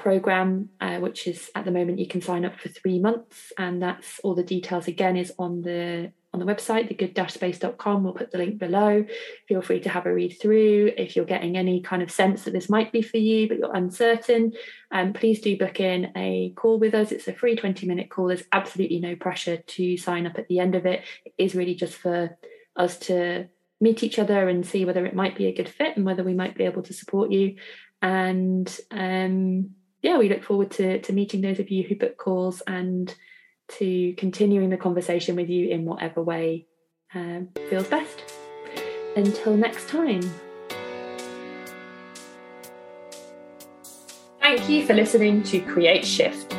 program, 0.00 0.70
uh, 0.80 0.96
which 0.96 1.26
is 1.26 1.50
at 1.54 1.64
the 1.64 1.70
moment 1.70 1.98
you 1.98 2.08
can 2.08 2.22
sign 2.22 2.44
up 2.44 2.58
for 2.58 2.68
three 2.68 2.98
months, 2.98 3.52
and 3.58 3.82
that's 3.82 4.18
all 4.24 4.34
the 4.34 4.42
details 4.42 4.88
again 4.88 5.16
is 5.16 5.32
on 5.38 5.62
the 5.62 6.12
on 6.32 6.38
the 6.38 6.46
website, 6.46 6.86
thegood-space.com. 6.88 8.04
We'll 8.04 8.12
put 8.12 8.30
the 8.30 8.38
link 8.38 8.58
below. 8.58 9.04
Feel 9.48 9.62
free 9.62 9.80
to 9.80 9.88
have 9.88 10.06
a 10.06 10.14
read 10.14 10.38
through. 10.40 10.92
If 10.96 11.16
you're 11.16 11.24
getting 11.24 11.56
any 11.56 11.80
kind 11.80 12.02
of 12.02 12.10
sense 12.10 12.44
that 12.44 12.52
this 12.52 12.68
might 12.68 12.92
be 12.92 13.02
for 13.02 13.16
you, 13.16 13.48
but 13.48 13.58
you're 13.58 13.74
uncertain, 13.74 14.52
um, 14.92 15.12
please 15.12 15.40
do 15.40 15.58
book 15.58 15.80
in 15.80 16.12
a 16.16 16.52
call 16.54 16.78
with 16.78 16.94
us. 16.94 17.10
It's 17.10 17.26
a 17.26 17.32
free 17.32 17.56
20 17.56 17.84
minute 17.84 18.10
call. 18.10 18.28
There's 18.28 18.44
absolutely 18.52 19.00
no 19.00 19.16
pressure 19.16 19.56
to 19.56 19.96
sign 19.96 20.24
up 20.24 20.38
at 20.38 20.46
the 20.46 20.60
end 20.60 20.76
of 20.76 20.86
it. 20.86 21.02
It 21.24 21.32
is 21.36 21.56
really 21.56 21.74
just 21.74 21.94
for 21.94 22.38
us 22.76 22.96
to 23.00 23.48
meet 23.80 24.04
each 24.04 24.18
other 24.20 24.48
and 24.48 24.64
see 24.64 24.84
whether 24.84 25.04
it 25.06 25.16
might 25.16 25.36
be 25.36 25.46
a 25.46 25.54
good 25.54 25.68
fit 25.68 25.96
and 25.96 26.06
whether 26.06 26.22
we 26.22 26.34
might 26.34 26.56
be 26.56 26.64
able 26.64 26.82
to 26.82 26.92
support 26.92 27.32
you. 27.32 27.56
And 28.02 28.80
um, 28.92 29.70
yeah, 30.02 30.18
we 30.18 30.28
look 30.28 30.42
forward 30.42 30.70
to, 30.72 31.00
to 31.00 31.12
meeting 31.12 31.40
those 31.40 31.58
of 31.58 31.70
you 31.70 31.82
who 31.82 31.94
book 31.94 32.16
calls 32.16 32.62
and 32.66 33.14
to 33.78 34.14
continuing 34.14 34.70
the 34.70 34.76
conversation 34.76 35.36
with 35.36 35.48
you 35.48 35.68
in 35.68 35.84
whatever 35.84 36.22
way 36.22 36.66
um, 37.14 37.48
feels 37.68 37.86
best. 37.86 38.22
Until 39.16 39.56
next 39.56 39.88
time. 39.88 40.22
Thank 44.40 44.68
you 44.68 44.86
for 44.86 44.94
listening 44.94 45.42
to 45.44 45.60
Create 45.60 46.04
Shift. 46.04 46.56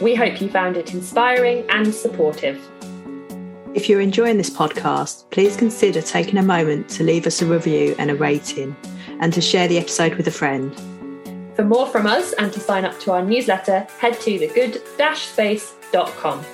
We 0.00 0.14
hope 0.14 0.40
you 0.40 0.48
found 0.48 0.76
it 0.76 0.94
inspiring 0.94 1.64
and 1.70 1.94
supportive. 1.94 2.60
If 3.74 3.88
you're 3.88 4.00
enjoying 4.00 4.36
this 4.36 4.50
podcast, 4.50 5.30
please 5.30 5.56
consider 5.56 6.02
taking 6.02 6.38
a 6.38 6.42
moment 6.42 6.90
to 6.90 7.04
leave 7.04 7.26
us 7.26 7.40
a 7.40 7.46
review 7.46 7.94
and 7.98 8.10
a 8.10 8.14
rating 8.14 8.76
and 9.20 9.32
to 9.32 9.40
share 9.40 9.66
the 9.66 9.78
episode 9.78 10.14
with 10.16 10.28
a 10.28 10.30
friend. 10.30 10.78
For 11.54 11.64
more 11.64 11.86
from 11.86 12.06
us 12.06 12.34
and 12.34 12.52
to 12.52 12.60
sign 12.60 12.84
up 12.84 13.00
to 13.00 13.12
our 13.12 13.22
newsletter, 13.22 13.86
head 13.98 14.20
to 14.20 14.38
thegood-space.com. 14.38 16.44